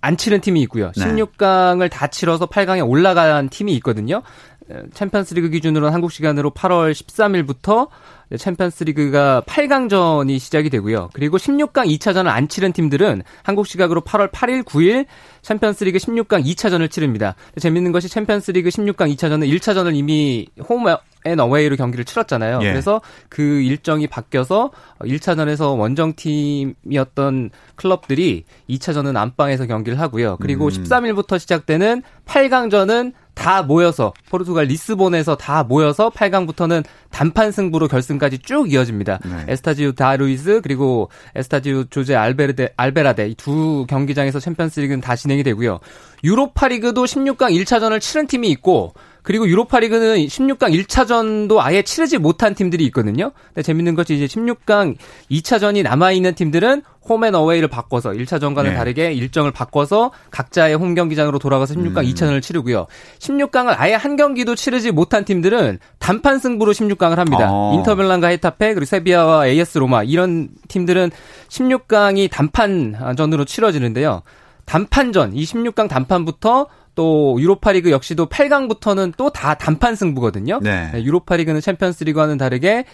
안 0.01 0.17
치른 0.17 0.41
팀이 0.41 0.61
있고요. 0.63 0.93
네. 0.97 1.05
16강을 1.05 1.91
다 1.91 2.07
치러서 2.07 2.47
8강에 2.47 2.89
올라간 2.89 3.49
팀이 3.49 3.75
있거든요. 3.77 4.23
어, 4.71 4.83
챔피언스 4.95 5.35
리그 5.35 5.51
기준으로는 5.51 5.93
한국 5.93 6.13
시간으로 6.13 6.53
8월 6.53 6.93
13일부터 6.93 7.89
챔피언스 8.37 8.85
리그가 8.85 9.43
8강전이 9.47 10.39
시작이 10.39 10.71
되고요. 10.71 11.11
그리고 11.13 11.37
16강 11.37 11.87
2차전을 11.99 12.29
안 12.29 12.49
치른 12.49 12.73
팀들은 12.73 13.23
한국 13.43 13.67
시각으로 13.67 14.03
8월 14.03 14.31
8일, 14.31 14.65
9일 14.65 15.07
챔피언스 15.43 15.85
리그 15.85 15.99
16강 15.99 16.45
2차전을 16.45 16.91
치릅니다. 16.91 17.35
재밌는 17.59 17.93
것이 17.93 18.09
챔피언스 18.09 18.53
리그 18.53 18.69
16강 18.69 19.15
2차전은 19.15 19.49
1차전을 19.59 19.95
이미 19.97 20.49
홈 20.69 20.87
앤 21.27 21.39
어웨이로 21.39 21.77
경기를 21.77 22.07
치렀잖아요. 22.07 22.61
예. 22.63 22.71
그래서 22.71 23.03
그 23.29 23.43
일정이 23.43 24.07
바뀌어서 24.07 24.71
1차전에서 25.01 25.79
원정팀이었던 25.79 27.51
클럽들이 27.77 28.45
2차전은 28.71 29.17
안방에서 29.17 29.67
경기를 29.67 30.01
하고요. 30.01 30.39
그리고 30.41 30.67
음. 30.67 30.71
13일부터 30.71 31.39
시작되는 31.39 32.03
8강전은 32.25 33.13
다 33.35 33.63
모여서 33.63 34.13
포르투갈 34.31 34.67
리스본에서 34.67 35.37
다 35.37 35.65
모여서 35.65 36.11
8강부터는 36.11 36.85
단판 37.11 37.51
승부로 37.53 37.89
결승까지 37.89 38.39
쭉 38.39 38.73
이어집니다. 38.73 39.19
네. 39.25 39.45
에스타지우 39.49 39.95
다루이스 39.95 40.61
그리고 40.63 41.11
에스타지우 41.35 41.87
조제 41.91 42.15
알베르데 42.15 42.75
알베라데 42.77 43.29
이 43.29 43.35
두 43.41 43.87
경기장에서 43.89 44.39
챔피언스리그는 44.39 45.01
다 45.01 45.17
진행이 45.17 45.43
되고요. 45.43 45.81
유로파리그도 46.25 47.05
16강 47.05 47.59
1차전을 47.65 48.01
치른 48.01 48.27
팀이 48.27 48.49
있고 48.51 48.93
그리고 49.23 49.49
유로파리그는 49.49 50.17
16강 50.19 50.75
1차전도 50.85 51.59
아예 51.59 51.83
치르지 51.83 52.19
못한 52.19 52.55
팀들이 52.55 52.85
있거든요. 52.87 53.33
근데 53.49 53.63
재밌는 53.63 53.95
것이 53.95 54.15
이제 54.15 54.27
16강 54.27 54.97
2차전이 55.31 55.83
남아 55.83 56.13
있는 56.13 56.35
팀들은 56.35 56.83
홈앤 57.11 57.35
어웨이를 57.35 57.69
바꿔서 57.69 58.11
1차 58.11 58.41
전과는 58.41 58.71
네. 58.71 58.77
다르게 58.77 59.13
일정을 59.13 59.51
바꿔서 59.51 60.13
각자의 60.31 60.77
홈 60.77 60.95
경기장으로 60.95 61.41
돌아가서 61.41 61.75
16강 61.75 61.99
음. 61.99 62.05
2차전을 62.05 62.41
치르고요. 62.41 62.87
16강을 63.19 63.75
아예 63.77 63.95
한 63.95 64.15
경기도 64.15 64.55
치르지 64.55 64.93
못한 64.93 65.25
팀들은 65.25 65.81
단판 65.99 66.39
승부로 66.39 66.73
16강을 66.73 67.17
합니다. 67.17 67.49
어. 67.51 67.75
인터밀란과 67.75 68.29
헤타페 68.29 68.75
그리고 68.75 68.85
세비야와 68.85 69.49
AS 69.49 69.79
로마 69.79 70.05
이런 70.05 70.49
팀들은 70.69 71.11
16강이 71.49 72.31
단판전으로 72.31 73.45
치러지는데요. 73.45 74.23
단판전 74.65 75.35
이 75.35 75.43
16강 75.45 75.89
단판부터 75.89 76.69
또 76.95 77.37
유로파리그 77.41 77.91
역시도 77.91 78.29
8강부터는 78.29 79.17
또 79.17 79.31
다 79.31 79.55
단판 79.55 79.97
승부거든요. 79.97 80.61
네. 80.63 80.91
네, 80.93 81.03
유로파리그는 81.03 81.61
챔피언스리그와는 81.61 82.37
다르게 82.39 82.85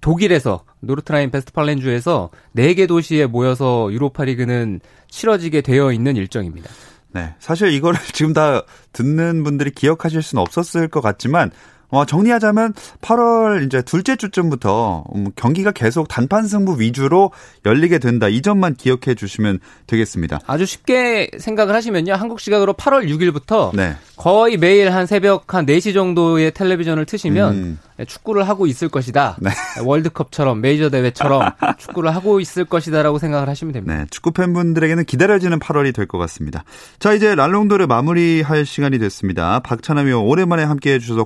독일에서 0.00 0.64
노르트라인 0.80 1.30
베스트팔렌주에서 1.30 2.30
4개 2.56 2.88
도시에 2.88 3.26
모여서 3.26 3.92
유로파리그는 3.92 4.80
치러지게 5.08 5.60
되어 5.60 5.92
있는 5.92 6.16
일정입니다. 6.16 6.70
네. 7.12 7.34
사실 7.38 7.72
이거를 7.72 7.98
지금 8.12 8.32
다 8.32 8.62
듣는 8.92 9.44
분들이 9.44 9.70
기억하실 9.70 10.22
수는 10.22 10.42
없었을 10.42 10.88
것 10.88 11.00
같지만, 11.00 11.50
어, 11.90 12.04
정리하자면 12.04 12.74
8월 13.00 13.66
이제 13.66 13.82
둘째 13.82 14.16
주쯤부터 14.16 15.04
음, 15.14 15.26
경기가 15.36 15.70
계속 15.72 16.08
단판 16.08 16.46
승부 16.46 16.80
위주로 16.80 17.32
열리게 17.66 17.98
된다. 17.98 18.28
이 18.28 18.42
점만 18.42 18.74
기억해 18.74 19.14
주시면 19.16 19.58
되겠습니다. 19.86 20.40
아주 20.46 20.66
쉽게 20.66 21.30
생각을 21.38 21.74
하시면요. 21.74 22.14
한국 22.14 22.40
시각으로 22.40 22.74
8월 22.74 23.08
6일부터 23.08 23.74
네. 23.74 23.96
거의 24.16 24.56
매일 24.56 24.92
한 24.92 25.06
새벽 25.06 25.54
한 25.54 25.66
4시 25.66 25.94
정도의 25.94 26.52
텔레비전을 26.52 27.06
트시면 27.06 27.54
음. 27.54 27.78
축구를 28.06 28.48
하고 28.48 28.66
있을 28.66 28.88
것이다. 28.88 29.36
네. 29.40 29.50
월드컵처럼 29.84 30.60
메이저 30.60 30.88
대회처럼 30.90 31.50
축구를 31.78 32.14
하고 32.14 32.40
있을 32.40 32.64
것이다라고 32.64 33.18
생각을 33.18 33.48
하시면 33.48 33.72
됩니다. 33.72 33.94
네, 33.94 34.06
축구 34.10 34.30
팬분들에게는 34.32 35.04
기다려지는 35.04 35.58
8월이 35.58 35.94
될 35.94 36.06
것 36.10 36.18
같습니다. 36.18 36.64
자, 36.98 37.12
이제 37.12 37.34
랄롱도를 37.34 37.86
마무리할 37.86 38.66
시간이 38.66 38.98
됐습니다. 38.98 39.60
의원 40.06 40.24
오랜만에 40.24 40.64
함께 40.64 40.94
해 40.94 40.98
주셔서 40.98 41.24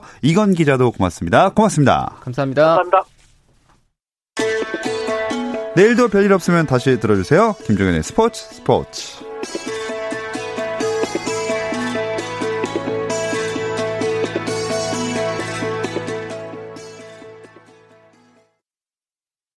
고맙고요. 0.00 0.18
이건 0.22 0.54
기자도 0.54 0.92
고맙습니다. 0.92 1.50
고맙습니다. 1.50 2.16
감사합니다. 2.20 2.76
감사합니다. 2.76 3.02
내일도 5.76 6.08
별일 6.08 6.32
없으면 6.32 6.66
다시 6.66 6.98
들어주세요. 6.98 7.54
김종현의 7.64 8.02
스포츠 8.02 8.42
스포츠. 8.54 9.79